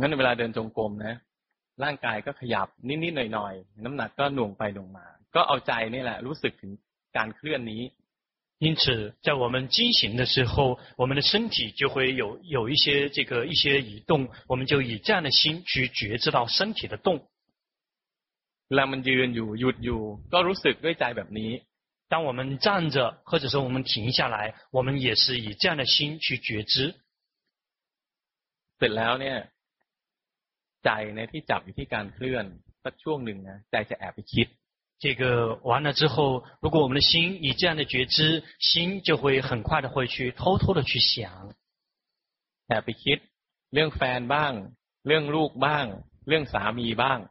[0.00, 1.14] งั้นเวลาเดินจงกรมนะ
[1.82, 6.72] ร่างกายก็ขยับนิดๆหน่อยๆน้ำหนักก็หน่วงไปหน่วงมา ก็เอาใจนี่แหละรู้สึกถึง
[7.16, 7.82] การเคลื่อนนี้。
[8.60, 17.28] 因此，在我们进行的时候，我们的身体就会有有一些这个一些移动，我们就以这样的心去觉知到身体的动。
[18.68, 18.90] 当
[22.08, 26.96] 当我们站着，或者说我们停下来，我们也是以这样的心去觉知。
[28.78, 29.36] เสร็จแล้วเนี่ย
[30.82, 32.44] ใจในที่จับอยู่ที่การเคลื่อน
[32.84, 34.48] สักช่วงหนึ่งนะใจจะแอบไปคิด。
[35.02, 41.54] 这个完了之后，如果我们的心以这样的觉知，心就会很快的会去偷偷的去想，
[42.68, 43.20] 诶ไปคิด
[43.70, 44.74] เรื่องแฟนบ้าง
[45.06, 47.28] เรื่องลูกบ้างเรื่องสามีบ้าง，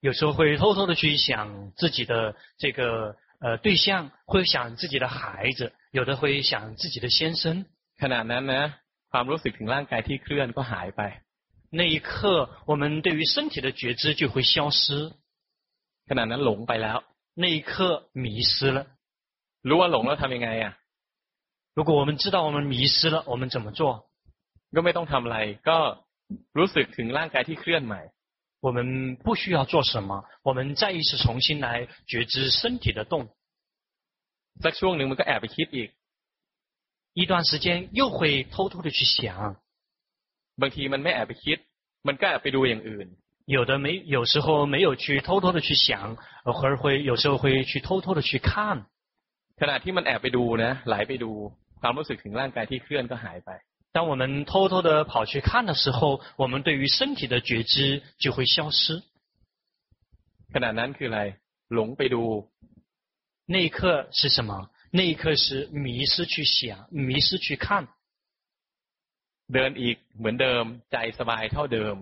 [0.00, 7.64] 有时候会偷偷的去想自己的这个呃对象，会想自己的孩子，有的会想自己的先生。
[7.98, 8.74] ขณะนั้นนะ
[9.10, 11.00] ความรู้สึกถึงร่างกายที่เคลื่อนก็หายไป，
[11.70, 15.12] 那一刻我们对于身体的觉知就会消失。
[16.08, 16.98] ขณะนั้นหลงไปแล้ว
[17.42, 18.78] 那一刻迷失了
[19.68, 20.72] รู้ว่าหลงแล้วทำยังไงอ่ะ
[21.76, 23.80] 如果我们知道我们迷失了我们怎么做
[24.74, 25.78] ก็ไม่ต้องทำอะไรก็
[26.58, 28.00] รู้สึกถึงร่างกายที่เคลื่อนใหม่
[28.64, 33.28] 我们不需要做什么我们再一次重新来觉知身体的动
[34.62, 35.88] สักช่วงหนึ่งมันก็แอบไปคิดอีก
[37.18, 39.56] 一段时间又会偷偷的去想
[40.60, 41.58] บางทีมันไม่แอบไปคิด
[42.06, 43.06] มันก็แอบไปดูอย่างอื่น
[43.48, 48.86] 有的没，有时候没有去偷偷的去想，而会有时候会去偷偷的去看。
[49.56, 53.50] ขณะที่มันแอบไปดูนะไหลไปดูความรู้สึกถึงร่างกายที่เคลื่อนก็หายไป。
[53.92, 59.02] 当我们偷偷的跑去看的时候，我们对于身体的觉知就会消失。
[60.54, 61.20] ขณะนั้นคืออะไร
[61.74, 62.48] หลงไปดู
[63.46, 64.70] 那一刻是什么？
[64.90, 67.88] 那一刻是迷失去想，迷失去看。
[69.52, 71.96] เดินอีกเหมือนเดิมใจสบายเท่าเดิม。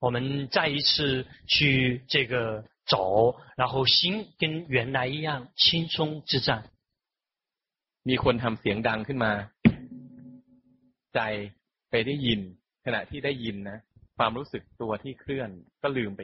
[0.00, 6.62] 我们再一次去这个走，然后心跟原来一样轻松自在。
[8.04, 9.50] มีคนทำเสียงดังขึ้นมา
[11.14, 11.20] ใจ
[11.90, 12.40] ไปได้ยิน
[12.84, 13.78] ขณะที่ได้ยินนะ
[14.16, 15.50] ความรู้สึกตัวที่เคลื่อน
[15.82, 16.20] ก็ลืมไป。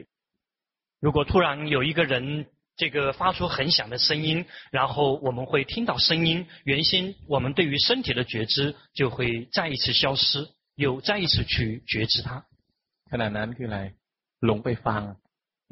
[1.01, 2.45] 如果突然有一个人
[2.77, 12.45] 这个发出很响的声音，然后我们会听到声音，原先我们对于身体的觉知就会再一次消失，又再一次去觉知它。
[13.11, 13.79] ขณะนั้นคืออะไร
[14.45, 15.01] หลงไปฟัง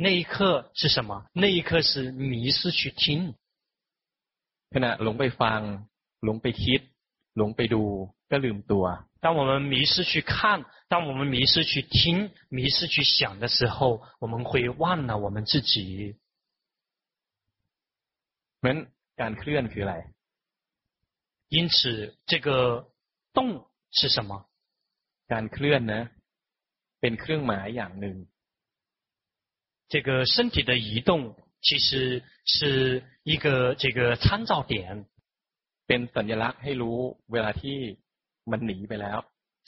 [0.03, 3.35] 那一刻是什么那一刻是迷失去听
[4.73, 5.59] ขณะหลงไปฟัง
[6.23, 6.81] หลงไปคิด
[7.37, 7.83] หลงไปดู
[8.31, 8.85] ก็ลืมตัว
[9.19, 16.15] 当我们迷失去看当我们迷失去听迷失去想的时候我们会忘了我们自己
[18.59, 18.77] เหมือน
[19.21, 19.95] การเคลื่อนคืออะไร
[21.49, 22.87] 因此这个
[23.33, 24.45] 动是什么
[25.27, 26.09] การเคลื่อนนะ
[27.01, 28.17] เป็นเครื่องหมายอย่างหนึ่ง
[29.91, 31.35] 这个身体的移动
[31.65, 35.05] 其实是一个这个参照点
[35.87, 36.97] เป็นสัญลักษณ์ให้รู้
[37.31, 37.77] เวลาที่
[38.51, 39.19] มันหนีไปแล้ว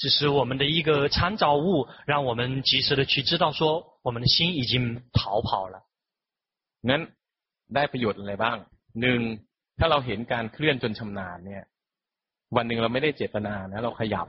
[0.01, 5.83] 只是我们的一个参照物让我们及时的去知道说我们的心已经逃跑了
[6.89, 7.01] งั้น
[7.75, 8.57] ได้ประโยชน์อะไรบ้าง
[9.01, 9.19] หนึ่ง
[9.79, 11.63] ถ้าเราเห็นการเคลื่อนจนชำนาญเนี่ย
[12.55, 14.27] วันหนึ่งเราไม่ได้เจตนานะเราขยับ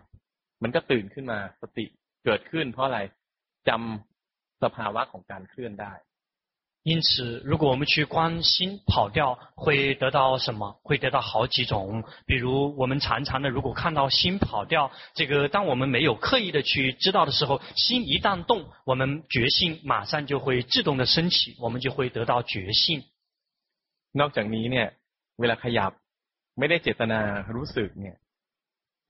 [0.63, 1.87] มันก็ตื่นขึ้นมาสติ
[2.29, 3.01] เกิดขึ้นเพราะอะไร
[3.69, 5.95] จำสภาวะของการเคลื่อนได้
[6.91, 10.79] 因此，如果我们去观心跑掉，会得到什么？
[10.83, 12.05] 会得到好几种。
[12.27, 23.03] 比如，我们常常的，如果看到心跑掉，这个当我们没有刻意的去知道的时候，心一旦动，我们觉性马上就会自动的升起，我们就会得到觉性。
[24.13, 24.93] นอกจากนี้เนี่ย
[25.41, 25.93] เวลาขยับ
[26.59, 27.21] ไม่ได้เจตนา
[27.57, 28.17] รู้สึกเนี่ย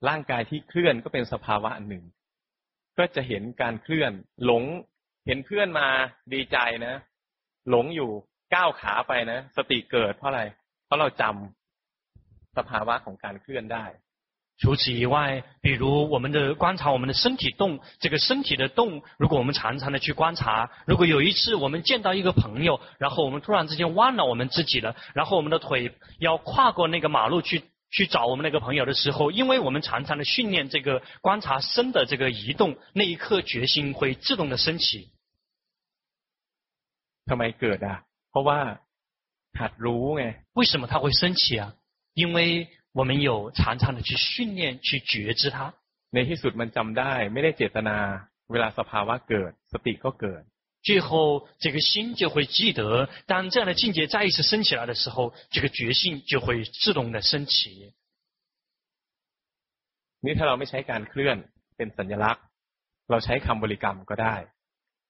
[0.07, 2.03] ร่างกายที่เคลื่อนก็เป็นสภาวะอันหนึ่ง
[2.97, 4.11] ก็จะเห็นการเคลื่อน
[4.45, 4.63] หลง
[5.27, 5.87] เห็นเพื่อนมา
[6.33, 6.95] ดีใจนะ
[7.69, 8.11] หลงอยู่
[8.55, 10.41] ก้าวขาไปนะ สติเกิดเพราะอะไร
[10.85, 13.85] เพราะเราจำสภาวะของการเคลื่อนได้
[14.57, 35.11] 除此以外，比如我们的观察我们的身体动，这个身体的动，如果我们常常的去观察，如果有一次我们见到一个朋友，然后我们突然之间忘了我们自己了，然后我们的腿要跨过那个马路去 去找我们那个朋友的时候，因为我们常常的训练这个观察身的这个移动，那一刻决心会自动的升起。
[37.25, 38.03] ทำไมเกิด啊？
[38.31, 38.79] เพราะว่า
[39.59, 40.35] หัดรู้ไง。
[40.53, 41.73] 为什么它会升起啊？
[42.13, 42.67] 因为。
[42.95, 45.73] 我们有常常的去训练，去觉知它。
[46.11, 47.97] ในที่สุดมันจำได้ ไม่ได้เจตนา
[48.51, 50.41] เวลาสภาวะเกิด สติก็เกิด。
[50.81, 57.93] 最后，这个心就会记得，当这样的境界再一次升起来的时候，这个觉性就会自动的升起。
[60.21, 61.37] นี่ถ้าเราไม่ใช้การเคลื่อน
[61.77, 62.43] เป็นสัญลักษณ์
[63.09, 64.37] เราใช้คำบริกรรมก็ได้。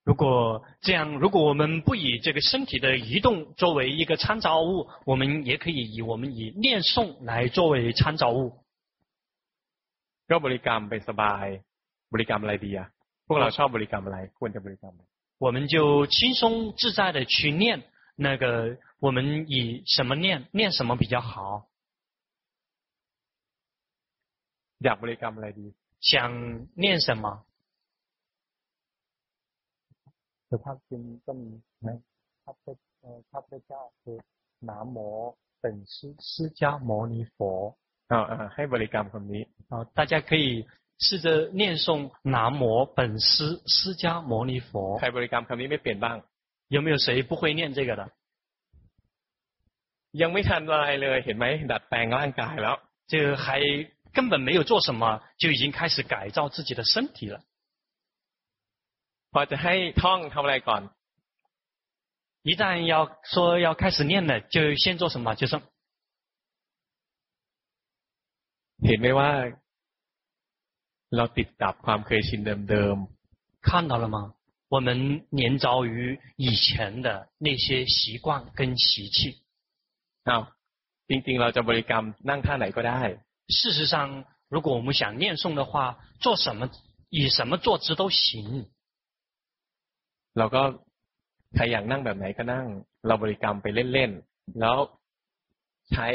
[0.04, 8.38] 如果这样，如果我们不以这个身体的移动作为一个参照物，我们也可以以我们以念诵来作为参照物。
[10.28, 11.46] ก็บริกรรมไปสบาย
[12.12, 12.88] บริกรรมอะไรดีอ่ะ
[13.26, 14.94] พวกเราชอบบริกรรมอะไรควรจะบริกรรม
[15.40, 17.84] 我们就轻松自在的去念
[18.16, 21.68] 那个，我们以什么念，念什么比较好？
[24.80, 27.44] อยากบริกรรมอะไรดี想念什么？
[30.48, 31.50] สุภาพจริงก็มี
[31.86, 31.98] นะ
[32.44, 34.18] ข้าพเจ้าข้าพเจ้าคือ
[34.68, 37.76] 南无本师释迦牟尼佛
[38.12, 38.20] อ่า
[38.54, 40.46] ให้บริกรรมคำนี้啊大家可以
[41.00, 46.16] 试着念诵南无本师释迦牟尼佛ใครบริกรรมคำนี้ไม่เปลี่ยนบ้าง
[46.68, 48.02] 有没有谁不会念这个的
[50.20, 52.76] ยังไม่ทันอะไรเลยเห็นไหมดัดแปลงร่างกายแล้ว
[53.10, 53.46] 这个还
[54.16, 55.02] 根本没有做什么
[55.40, 57.36] 就已经开始改造自己的身体了
[59.32, 60.82] พอจะให้ท่องทำอะไรก่อน
[62.48, 62.62] 一旦
[62.92, 62.94] 要
[63.32, 65.34] 说要开始念了，就先做什么？
[65.34, 65.60] 就是
[68.86, 69.30] เห็นไหมว่า
[71.16, 72.40] เราติดกับความเคยชิน
[72.70, 74.18] เดิมๆ看到了吗？
[74.68, 78.26] 我们黏着于以前的那些习惯
[78.56, 79.18] 跟习气。
[80.28, 80.42] อ้าว
[81.08, 83.00] จริงๆเราจะบริกรรมนั่งท่าไหนก็ได้。
[83.48, 86.68] 事实上，如果我们想念诵的话，做什么
[87.10, 88.66] 以什么坐姿都行。
[90.38, 90.62] เราก็
[91.54, 92.66] ใครอยากนั่งแบบไหนก็นั่ง
[93.06, 94.76] เราบริกรรมไปเล่นๆแล้ว
[95.90, 96.08] ใช้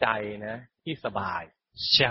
[0.00, 0.06] ใจ
[0.46, 1.42] นะที่สบาย
[1.96, 2.02] 想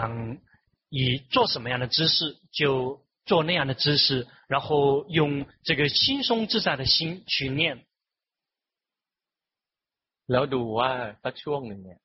[0.90, 7.84] 以做什么样的姿势就做那样的姿势，然后用这个轻松自在的心去念。
[10.28, 10.92] แล้วดูว่า
[11.24, 12.00] สักช่วงหนึ่งเนี่ย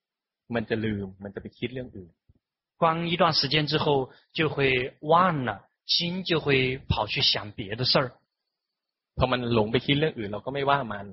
[0.55, 2.11] มันจะลืมมันจะไปคิดเรื่องอื่น
[2.77, 8.13] 光一段时间之后就会忘了，心就会跑去想别的事儿。
[9.17, 11.07] พอมันหลงไปคิดเรื่องอื่นเราก็ไม่ว่ามัน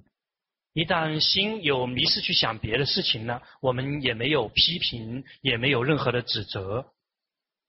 [0.74, 6.86] 一旦心有迷失去想别的事情呢，我们也没有批评，也没有任何的指责。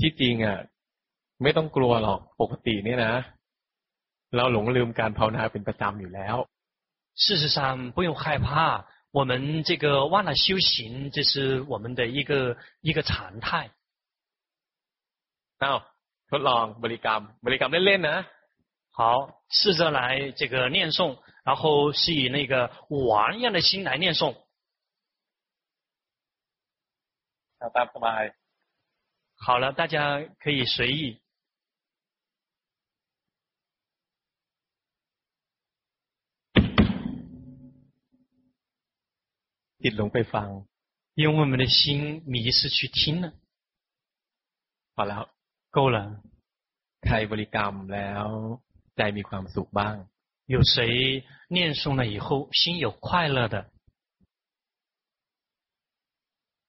[0.00, 0.58] ที่จริงอ่ะ
[1.42, 3.14] ไม่ต้องกลัวหรอกปกติเนี่ยนะ
[4.36, 6.36] เราหลงลืมการภาวนาเป็นประจำอยู่แล้ว
[7.24, 7.58] 事实上
[7.96, 8.48] 不用害怕
[9.16, 9.30] 我们
[9.68, 13.70] 这个忘了修行这是我们的一个一个常态
[15.62, 15.78] อ้าว
[16.30, 18.18] ทดลองบริกรรมบริกรรมเล่นๆนะ
[18.98, 24.34] 好，试着来这个念诵，然后是以那个玩一样的心来念诵。
[29.40, 31.20] 好了，大家可以随意。
[41.14, 43.32] 用我们的心迷失去听了。
[44.94, 45.34] 好了，
[45.70, 46.22] 够了。
[47.06, 48.26] ใครบริกรรมแล้ว
[48.96, 49.94] ใจมีความสุขบ้าง
[50.46, 50.76] 有谁
[51.48, 53.70] 念诵了以后心有快乐的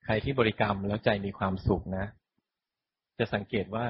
[0.04, 2.06] ใครที่บริกรรมแล้วใจมีความสุขนะ
[3.18, 3.88] จะสังเกตว่า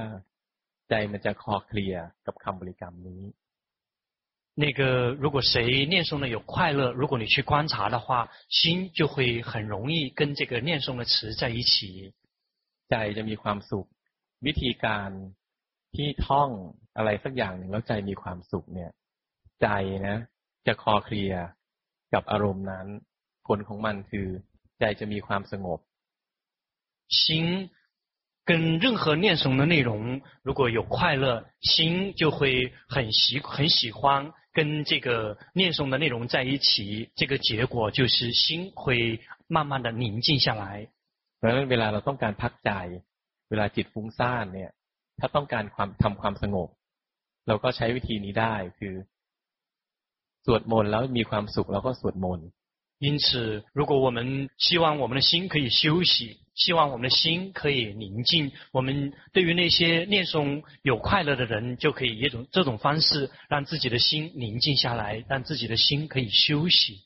[0.90, 1.96] ใจมันจะคลอเคลีย
[2.26, 3.24] กับคำบริกรรมนี้
[4.64, 4.82] 那个
[5.24, 12.14] 如果谁念诵的有快乐，如果你去观察的话，心就会很容易跟这个念诵的词在一起。
[12.90, 13.88] ใจจะมีความสุข
[14.46, 15.10] วิธีการ
[15.96, 16.50] ที่ท่อง
[16.98, 18.92] อะไรสักอย่างหนึ่งแล้วใจมีความสุขเนี่ย
[19.62, 19.68] ใจ
[20.08, 20.18] นะ
[20.68, 21.34] จะคอเคลีย
[22.14, 22.88] กับอารมณ์นั้น
[23.48, 24.28] ผลของมันคือ
[24.80, 25.80] ใจจะมีความสงบ
[27.22, 27.26] 心
[28.46, 37.12] 跟任何念诵的内容，如果有快乐，心就会很喜很喜欢跟这个念诵的内容在一起。
[37.16, 40.88] 这个结果就是心会慢慢的宁静下来。
[41.38, 42.72] เพราะฉะนั้นเวลาเราต้องการพักใจ
[43.50, 44.72] เวลาจิตฟุ้งซ่านเนี่ย
[45.20, 46.70] ถ้าต้องการความทำความสงบ
[47.48, 48.96] เราก็ใช้วิธีนี้ได้คือ
[50.46, 52.48] สวดมนต์แล้วมีความสุขเราก็สวดมนต์
[53.02, 67.04] 因此，如果我们希望我们的心可以休息，希望我们的心可以宁静，我们对于那些念诵有快乐的人，就可以一种这种方式，让自己的心宁静下来，让自己的心可以休息。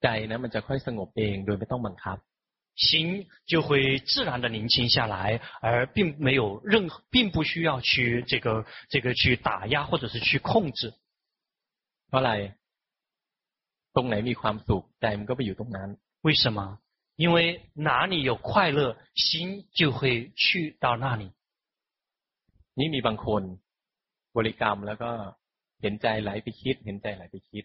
[0.00, 2.18] จ呢，มันจะค่อยสงบเองโดยไม่ต้องบังคับ，
[2.74, 10.94] 心就会自然的宁静下来，而并没有任何，并不需要去这个这个去打压或者是去控制。
[12.08, 12.56] เพราะอะไร
[13.96, 15.88] ตรงไหนมีความสุขใจมันก็ไปอยู่ตรงนั้น
[16.26, 16.58] 为什么？
[17.16, 17.36] 因为
[17.74, 21.24] 哪里有快乐，心就会去到那里。
[22.78, 23.42] นี่มีบางคน
[24.36, 25.10] บริกรรมแล้วก็
[25.82, 27.64] เห็นใจไหลไปคิด เห็นใจไหลไปคิด。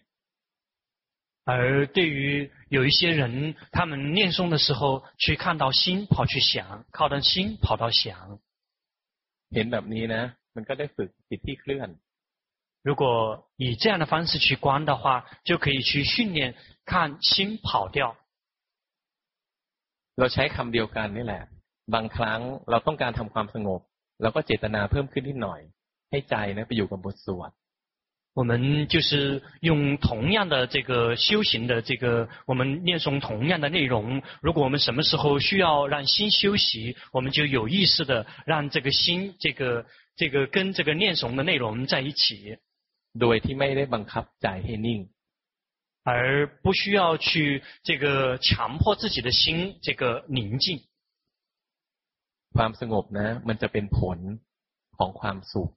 [1.48, 8.40] 而对于有一些人，他们念诵的时候，去看到心跑去想，靠到心跑到想。
[9.54, 10.22] เห็นแบบนี้นะ
[10.54, 11.88] มันก็ได้ฝึกจิตที่เคลื่อน
[12.82, 18.16] 如果以这样的方式去观的话，就可以去训练看心跑掉。
[20.16, 21.44] เราใช้คำเดียวกันนี่แหละ
[21.94, 22.40] บางครั้ง
[22.70, 23.80] เราต้องการทำความสงบ
[24.22, 25.60] เราก็เจตนาเพิ่มขึ้นนิดหน่อย
[26.10, 27.50] ให้ใจนะไปอยู่กับบทสวด。
[28.38, 34.22] 我们就是用同样的这个修行的这个，我们念诵同样的内容。
[34.42, 39.86] 如果我们什么时候需要让心休息，我们就有意识的让这个心，这个
[40.16, 42.58] 这个跟这个念诵的内容在一起。
[43.20, 45.00] โดยที่ไม่ได้บังคับใจให้นิ่ง，
[46.10, 50.66] 而不需要去这个强迫自己的心这个宁静。
[52.56, 54.18] ความสงบนะมันจะเป็นผล
[54.96, 55.70] ของความสุข。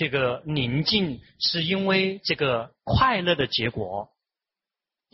[0.00, 0.16] 这个
[0.58, 4.10] 宁静是因为这个快乐的结果。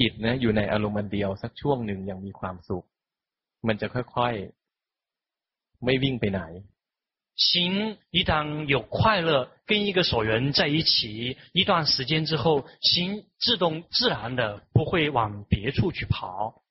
[0.00, 2.86] จิตนะอยู่ในอารมณ์เดียวสักช่วงหนึ่งยังมีความสุข
[3.66, 6.40] มันจะค่อยๆไม่วิ่งไปไหน。
[7.38, 16.62] 心一旦有快乐，跟一个所缘在一起，一段时间之后，心自动自然的不会往别处去跑。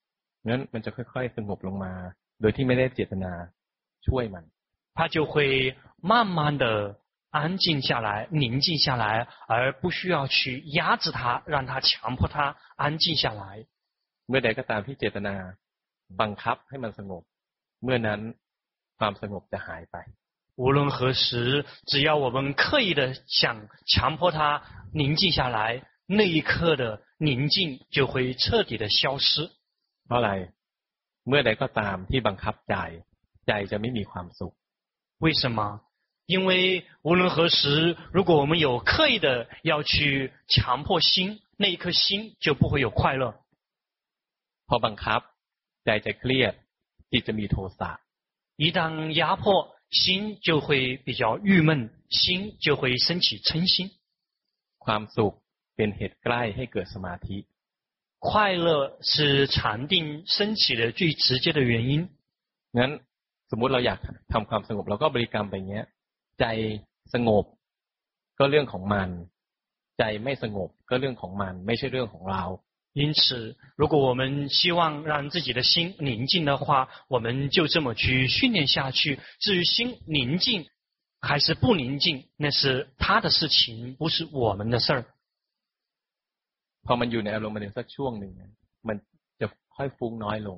[0.44, 1.94] งั้นมันจะค่อยๆสงบลงมา
[2.42, 3.32] โดยที่ไม่ได้เจตนา
[4.06, 4.44] ช่วยมัน。
[4.96, 6.66] 它就会慢慢的
[7.32, 13.66] 安静下来，宁静下来，而不需要去压制它，让它强迫它安静下来。
[14.28, 15.36] เมื่อใดก็ตามที่เจตนา
[16.22, 17.24] บังคับให้มันสงบ
[17.84, 18.20] เมื่อนั้น
[19.00, 19.98] ความสงบจะหายไป。
[20.58, 24.62] 无论何时，只要我们刻意的想强迫它
[24.94, 29.50] 宁静下来，那一刻的宁静就会彻底的消失。
[30.06, 30.52] เพราะอะไร
[31.26, 32.76] เมื่อใดก็ตามที่บังคับใจ
[33.48, 34.54] ใจจะไม่มีความสุข。
[35.20, 35.82] 为什么？
[36.28, 43.34] 因为无论何时，如果我们有刻意的要去强迫心，那一颗心就不会有快乐。
[44.68, 45.24] พอบังคับ
[45.84, 46.54] ใจจะเครียด
[47.12, 48.00] จิตจะมีโทสะ。
[48.58, 49.74] 一旦压迫。
[49.90, 53.92] 心就会比较郁闷，心就会升起嗔心。
[54.80, 55.34] ความสุข
[55.76, 57.46] เป็นเหตุใกล้ให้เกิดสมาธิ。
[58.20, 62.10] 快乐是禅定升起的最直接的原因。
[62.78, 62.92] งั้น
[63.52, 64.00] สมมุติเราอยาก
[64.34, 65.86] ทำความสงบเราก็บริกรรมไปเงี้ย
[66.40, 66.46] ใจ
[67.14, 67.46] สงบ
[68.40, 69.10] ก็เรื่องของมัน
[69.98, 72.44] ใจไม่สงบก็เรื่องของมัน ไม่ใช่เรื่องของเรา。
[72.98, 79.20] 因此，如果我们希望让自己的心宁静的话，我们就这么去训练下去。
[79.40, 80.68] 至于心宁静
[81.20, 85.06] 还是不宁静，那是他的事情，不是我们的事儿。
[86.84, 88.32] พอมันอยู่ในอารมณ์สักช่วงหนึ่ง
[88.88, 88.96] มัน
[89.40, 90.58] จะค่อยฟุ้งน้อยลง。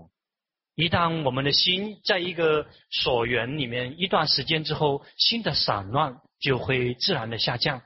[0.76, 7.82] 一旦我们的心在一个所缘里面一段时间之后，心的散乱就会自然的下降。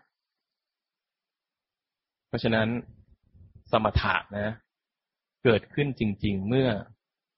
[2.29, 2.67] เพราะฉะนั้น
[3.73, 4.49] สมถะนะ
[5.43, 6.69] เกิดขึ้นจริง ๆ เมื่อ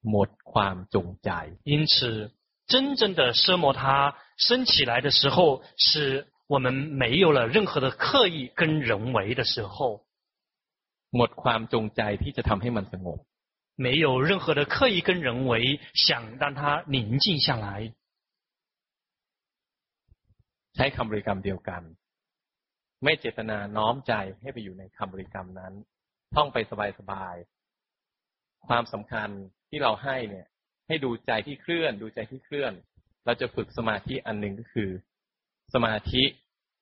[0.09, 1.29] หมดความจงใจ。
[1.73, 2.31] 因此，
[2.67, 10.05] 真正的奢摩他升起来的时候，是我们没有了任何的刻意跟人为的时候。
[11.11, 13.19] หมดความจงใจที่จะทำให้มันสงบ。
[13.75, 17.93] 没有任何的刻意跟人为，想让它宁静下来。
[20.75, 21.81] ใช้คำบริกรรมเดียวกัน
[23.03, 25.73] ไม่เจตนาน้อมใจให้ไปอยู่ในคำบริกรรมนั้น
[26.35, 26.57] ท่องไป
[26.99, 29.29] สบายๆ ความสำคัญ
[29.69, 30.47] ที่เราให้เนี่ย
[30.88, 32.73] ให้ดูใจที่เคลื่อน ดูใจที่เคลื่อน
[33.25, 34.89] เราจะฝึกสมาธิอันหนึ่งก็คือ
[35.73, 36.23] สมาธิ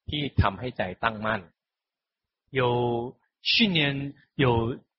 [0.10, 1.42] ที่ทำให้ใจตั้งมั่น
[2.60, 2.62] 有
[3.42, 4.46] 训练有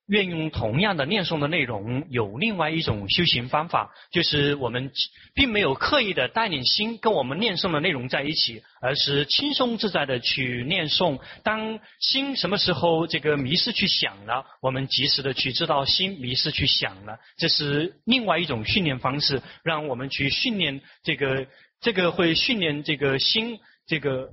[0.06, 4.90] 愿用同样的念诵的内容，有另外一种修行方法，就是我们
[5.34, 11.20] 并没有刻意的带领心跟我们念诵的内容在一起，而是轻松自在的去念诵。
[11.44, 21.46] 当心什么时候这个迷失去想了，我们及时的去知道心迷失去想了，这是另外一种训练方式，让我们去训练这个，
[21.80, 24.32] 这个会训练这个心，这个。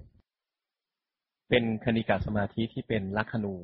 [1.49, 3.55] เป็นคณิกาสมาธิที่เป็นลักขณู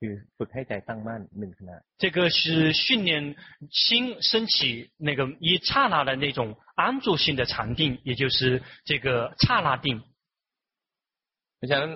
[0.06, 3.36] ือฝึกให้ใจตั้งมั่นหนึ่งขณะ这个是训练
[3.70, 10.00] 心升起那个一刹那的那种安住性的禅定，也就是这个刹那定。
[11.56, 11.90] เพราะฉะนั้น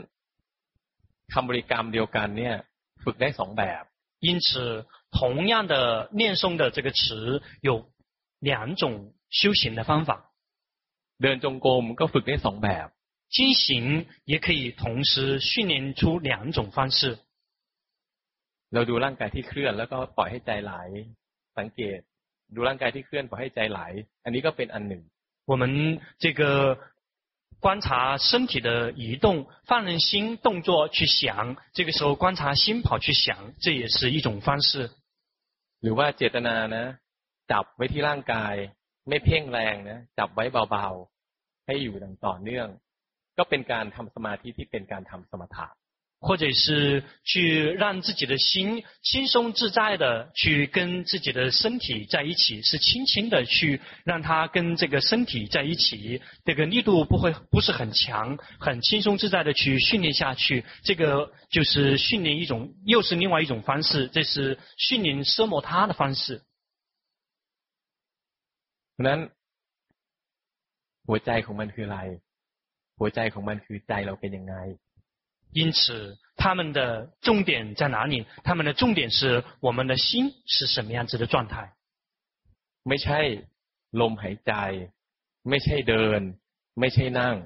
[1.33, 2.55] คำบริกรรมเดียวกันเนี่ย
[3.05, 3.85] ฝึกได้สองแบบ。
[4.21, 7.93] 因此，同样的念诵的这个词有
[8.41, 10.33] 两种修行的方法。
[11.19, 12.91] เดินจงกรมก็ฝึกได้สองแบบ。
[13.29, 17.19] 经行也可以同时训练出两种方式。
[18.75, 20.73] เราดูร่างกายที่เคลื่อนแล้วก็ปล่อยให้ใจไหล
[21.59, 21.99] สังเกต
[22.55, 23.81] ดูร่างกายที่เคลื่อนปล่อยให้ใจไหล
[24.25, 25.03] อันนี้ก็เป็นอันหนึ่ง
[25.51, 25.63] 我们
[26.23, 26.43] 这个
[27.65, 34.91] 观察身体的移动，放任心动作去想，这个时候观察心跑去想，这也是一种方式。
[35.83, 36.85] หรือว่าเจตนานะ
[37.53, 38.55] จับไว้ที่ร่างกาย
[39.09, 42.69] ไม่เพ่งแรงนะจับไว้เบาๆให้อยู่อย่างต่อเนื่อง
[43.39, 45.67] ก็เป็นการทำสมาธิที่เป็นการทำสมถะ
[46.21, 66.43] 或者是去让自己的心轻松自在的去跟自己的身体在一起，是轻轻的去让它跟这个身体在一起，这个力度不会不是很强，很轻松自在的去训练下去，这个就是训练一种，又是另外一种方式，这是训练奢摩他的方式。
[68.97, 69.29] 那
[71.07, 71.99] หัวใจของมันคืออะไร
[72.99, 74.55] หัวใจของมันคือใจเราเป็นยังไง
[75.53, 78.27] 因此，他们的重点在哪里？
[78.45, 81.75] 他们的重点是我们的心是什么样子的状态？
[82.85, 83.47] ไม่ใช่
[83.91, 84.53] ลมหายใจ
[85.49, 86.21] ไม่ใช่เดิน
[86.79, 87.37] ไม่ใช่นั่ง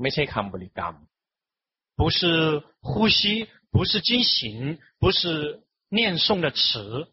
[0.00, 0.94] ไม่ใช่คำบริกรรม。
[1.94, 7.12] 不是呼吸，不是经行，不是念诵的词。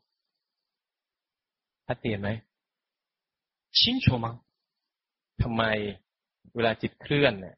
[1.85, 2.30] ชัดเจนไหม
[3.72, 4.41] 清楚吗？
[5.41, 5.61] ทำไม
[6.56, 7.56] เวลาจิตเคลื่อนเนี่ย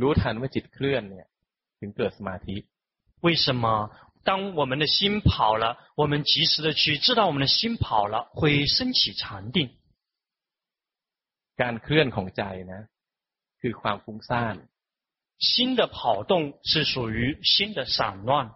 [0.00, 1.26] รู้ทันว่าจิตเคลื่อนเนี่ย
[3.20, 3.90] 为什么
[4.22, 9.70] 当我们的心跑了，我们及时的去知道我们的心跑了，会升起禅定？
[11.56, 12.42] การเคลื่อนของใจ
[12.72, 12.88] นะ
[13.60, 14.54] คือความฟุ้งซ่าน
[15.38, 18.52] 心的跑动是属于心的散乱。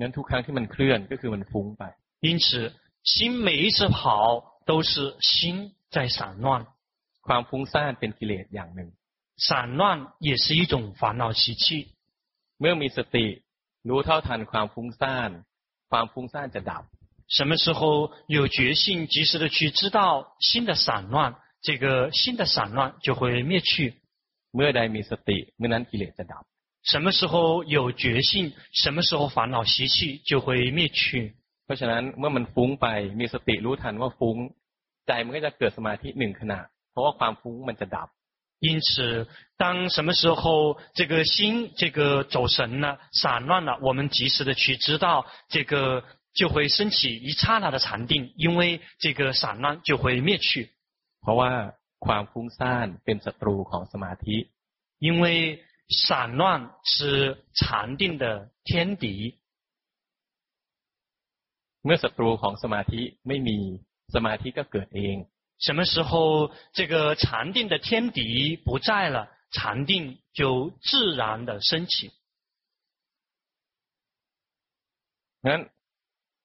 [0.00, 1.82] งั้นทุกครั้งที่มันเคลื่อนก็คือมันฟุ้งไป。
[2.20, 2.72] 因此，
[3.02, 6.66] 心每一次跑都是心在散乱。
[7.26, 8.88] ความฟุ้งซ่านเป็นกิเลสอย่างหนึ่ง。
[9.36, 11.94] 散乱也是一种烦恼习气。
[12.62, 13.26] เมื่อมีสติ
[13.88, 15.30] รู้เท่าทันความฟุ้งซ่าน
[15.90, 16.82] ความฟุ้งซ่านจะดับ
[17.36, 23.94] 什么时候有觉性及时的去知道心的散乱这个心的散乱就会灭去
[24.54, 26.44] เมื่อใดมีสติเมื่อนั้นกิเลสจะดับ
[26.90, 31.34] 什么时候有觉性什么时候烦恼习气就会灭去
[31.64, 32.86] เพราะฉะนั้นเมื่อมันฟุ้งไป
[33.20, 34.36] มีสติรู้ทันว่าฟุ้ง
[35.06, 36.60] ใจมันก็จะเกิดสมาธิหนึ่งขณะ
[36.90, 38.08] เพราะว่าความฟุ้งมันจะดับ
[38.62, 50.72] 因此，当什么时候这个心这个走神了、散乱了，我们及时的去知道，这个就会升起一刹那的禅定，因为这个散乱就会灭去。
[51.20, 54.36] เพราะว่าความฟุ้งซ่านเป็นศัตรูของสมาธิ。
[54.98, 59.38] 因为散乱是禅定的天敌。
[61.84, 63.58] เมื่อศัตรูของสมาธิไม่มี
[64.14, 65.16] สมาธิก็เกิดเอง。
[65.62, 72.12] 什么时候这个禅定的天敌不在了，禅定就自然的升起。
[75.42, 75.60] งั้น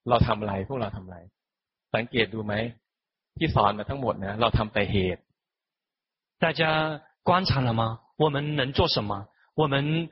[0.09, 1.17] เราทำอะไรพวกเราทำอะไร
[1.93, 2.53] สังเกตดูไหม
[3.37, 5.21] ที่สอนมาทั้งหมดนะเราทำแต่เหตุ
[6.43, 8.01] 大家观察了吗？
[8.17, 9.27] 我们能做什么？
[9.55, 10.09] 我们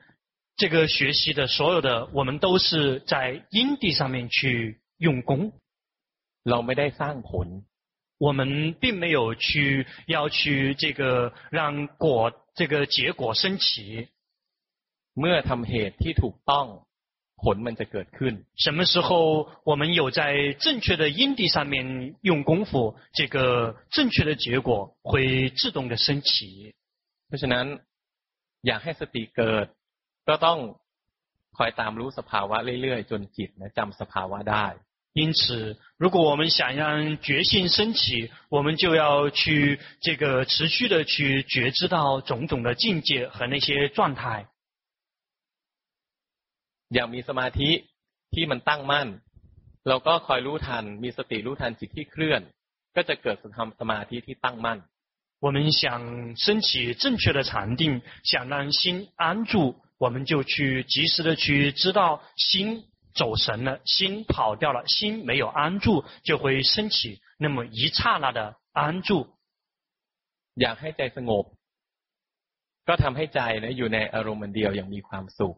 [0.55, 5.51] 这个学习的所有的，我们都是在因地上面去用功。
[6.43, 7.47] เราไม่ได้สร้างผล。
[8.17, 14.09] 我们并没有去要去这个让果这个结果升起。
[15.13, 16.67] เมื่อทำเหตุที่ถูกต้อง
[17.43, 18.33] ผลมันจะเกิดขึ้น。
[18.55, 26.75] 什么时候我们有在正确的因地上面用功夫，这个正确的结果会自动的升起。
[27.27, 27.65] เพราะฉะนั้น
[28.67, 29.65] อยากให้สติเกิด
[30.27, 30.59] ก็ต้อง
[31.57, 34.65] คอยตามรู้สภาวะเรื่อยๆจนจิตนะจำสภาวะได้
[35.15, 44.47] 因此，如果我们想让觉性升起，我们就要去这个持续的去觉知到种种的境界和那些状态。
[46.89, 47.69] อยากมีสมาธิ
[48.31, 49.07] ที่มันตั้งมั่น
[49.83, 52.41] เราก็คอยรู้ทัน มีสติรู้ทันจิตที่เคลื่อน
[52.95, 53.37] ก็จะเกิด
[53.79, 54.79] สมาธิที่ตั้งมั่น
[55.43, 62.85] 我们想升起正确的禅定，想让心安住，我们就去及时的去知道心
[63.15, 69.27] 走神了，心跑掉了，心没有安住，就会升起那么一刹那的安住。
[70.55, 71.45] อยากให้ใจสงบ
[72.87, 75.55] ก็ทำให้ใจ呢อยู่ในอารมณ์เดียวอย่างมีความสุข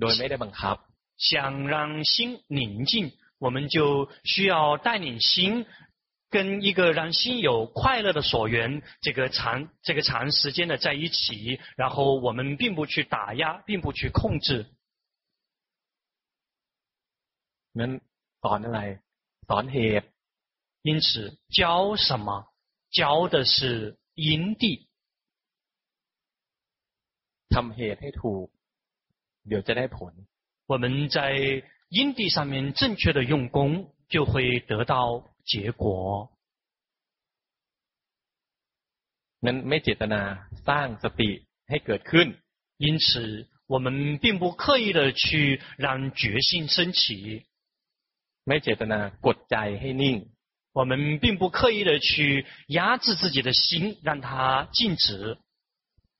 [0.00, 0.76] โดยไม่ได้บังคับ。
[1.16, 5.66] 想让心宁静，我们就需要带领心。
[6.28, 14.66] 跟一个让心有快乐的所缘，这个长这个长时间的在一起，然后我们并不去打压，并不去控制。
[17.78, 17.92] นั้น
[18.42, 18.80] สอนอะไร
[19.48, 20.06] สอนเหตุ
[20.82, 21.06] 因此
[21.48, 22.28] 教什么？
[22.90, 24.88] 教的是因地。
[27.50, 28.46] ทำเหตุให้ถูก
[29.46, 30.12] เดี๋ยวจะได้ผล。
[30.66, 31.18] 我们在
[31.88, 35.24] 因地上面正确的用功，就会得到。
[35.44, 36.30] 结果，
[39.46, 40.22] นั้นไม่เจตนา
[40.66, 41.30] สร้างสติ
[41.68, 42.28] ให้เกิดขึ้น。
[42.78, 47.46] 因此，我们并不刻意的去让觉性升起。
[48.48, 50.16] ไม่เจตนากดใจให้นิ่ง。
[50.72, 55.38] 我们并不刻意的去压制自己的心，让它静止。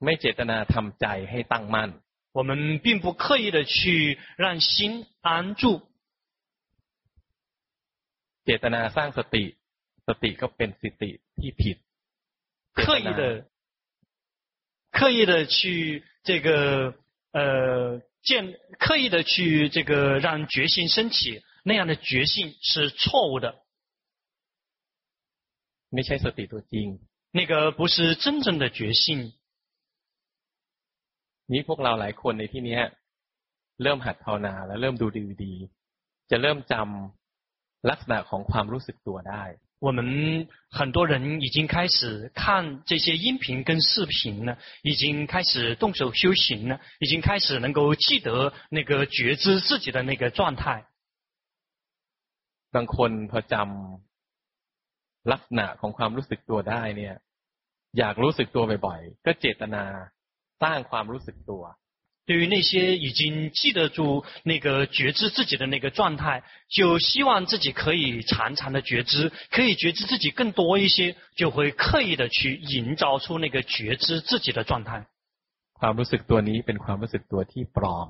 [0.05, 1.90] ไม่เจตนาทำใจให้ตั้งมั่น。
[2.32, 5.82] 我们并不刻意的去让心安住。
[8.44, 9.44] เจตนาสร้างสติ
[10.06, 11.77] สติก็เป็นสติที่ผิด
[12.74, 13.47] 刻意的
[14.93, 16.94] 刻意的去这个
[17.32, 23.55] 呃建刻意的去这个让觉性升起， 那样的觉性是错误的。
[25.94, 26.86] ไม่ใช่สติตัวจริง
[27.32, 29.32] 那个不是真正的觉性。
[31.52, 32.78] นี้พวกเราหลายคนในที่นี้
[33.82, 35.55] เริ่มหัดภาวนาแล้วเริ่มดูดีดี
[36.31, 39.44] จะเริ่มจำลักษณะของความรู้สึกตัวได้
[39.78, 50.86] 我们很多人已经开始看这些音频跟视频了，已经开始动手修行了，已经开始能够记得那个觉知自己的那个状态。
[52.74, 57.14] บางคนพอจำลักษณะของความรู้สึกตัวได้เนี่ย
[57.98, 59.85] อยากรู้สึกตัวบ่อยๆก็เจตนา
[60.62, 61.62] สร้างความรู้สึกตัว
[62.28, 75.06] 对于那些已经记得住那个觉知自己的那个状态，就希望自己可以常常的觉知，可以觉知自己更多一些，就会刻意的去营造出那个觉知自己的状态。
[75.74, 78.09] ความรู้สึกตัวนี้เป็นความรู้สึกตัวที่ปลอม。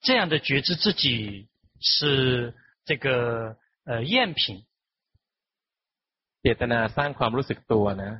[0.00, 2.54] 这样的觉知自己是
[2.86, 4.64] 这个 呃赝品。
[6.42, 8.12] เจตนาสร้างความรู้สึกตัวนะ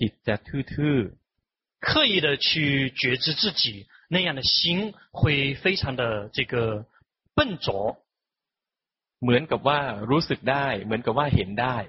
[0.00, 1.80] จิตจะทื่อๆ。
[1.80, 3.86] 刻意的去觉知自己。
[4.10, 6.86] 那样的心会非常的这个
[7.34, 7.98] 笨拙，
[9.20, 11.86] เหมือนกับว่ารู้สึกได้ เหมือนกับว่าเห็นได้，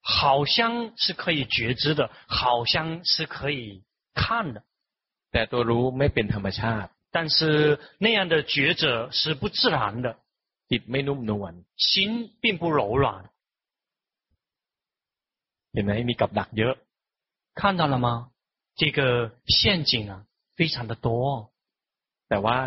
[0.00, 4.64] 好像是可以觉知的，好像是可以看的，
[5.30, 6.90] แต่ตัวรู้ไม่เป็นธรรมชาติ。
[7.12, 10.18] 但是那样的觉者是不自然的，
[10.70, 13.04] จิตไม่นุ่มนวล，心并不柔软。
[15.72, 16.76] เห็นไหมมีกับดักเยอะ，
[17.54, 18.30] 看到了吗？
[18.76, 20.24] 这个陷阱啊，
[20.56, 21.50] 非常的多。
[22.28, 22.58] แต่ว่า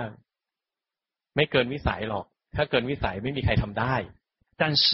[1.36, 2.26] ไม่เกินวิสัยหรอก
[2.56, 3.94] ถ้าเกินวิสัยไม่มีใครทำได้
[4.58, 4.86] 但是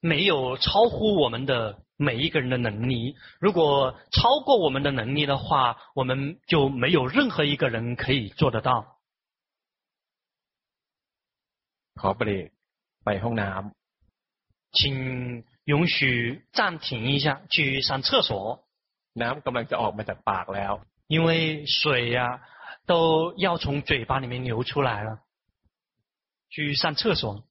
[0.00, 3.16] 没有超乎我们的每一个人的能力。
[3.38, 8.95] 如果超过我们的能力的话，我们就没有任何一个人可以做得到。
[12.00, 12.48] ขอเบรก
[13.04, 18.64] ไปห้องน้ำ请允许暂停一下，去上厕所。
[19.14, 22.40] น้ำกำลังจะออกมาจากปากแล้ว，因为水呀、啊。
[22.84, 25.20] 都要从嘴巴里面流出来了，
[26.50, 27.44] 去上厕所。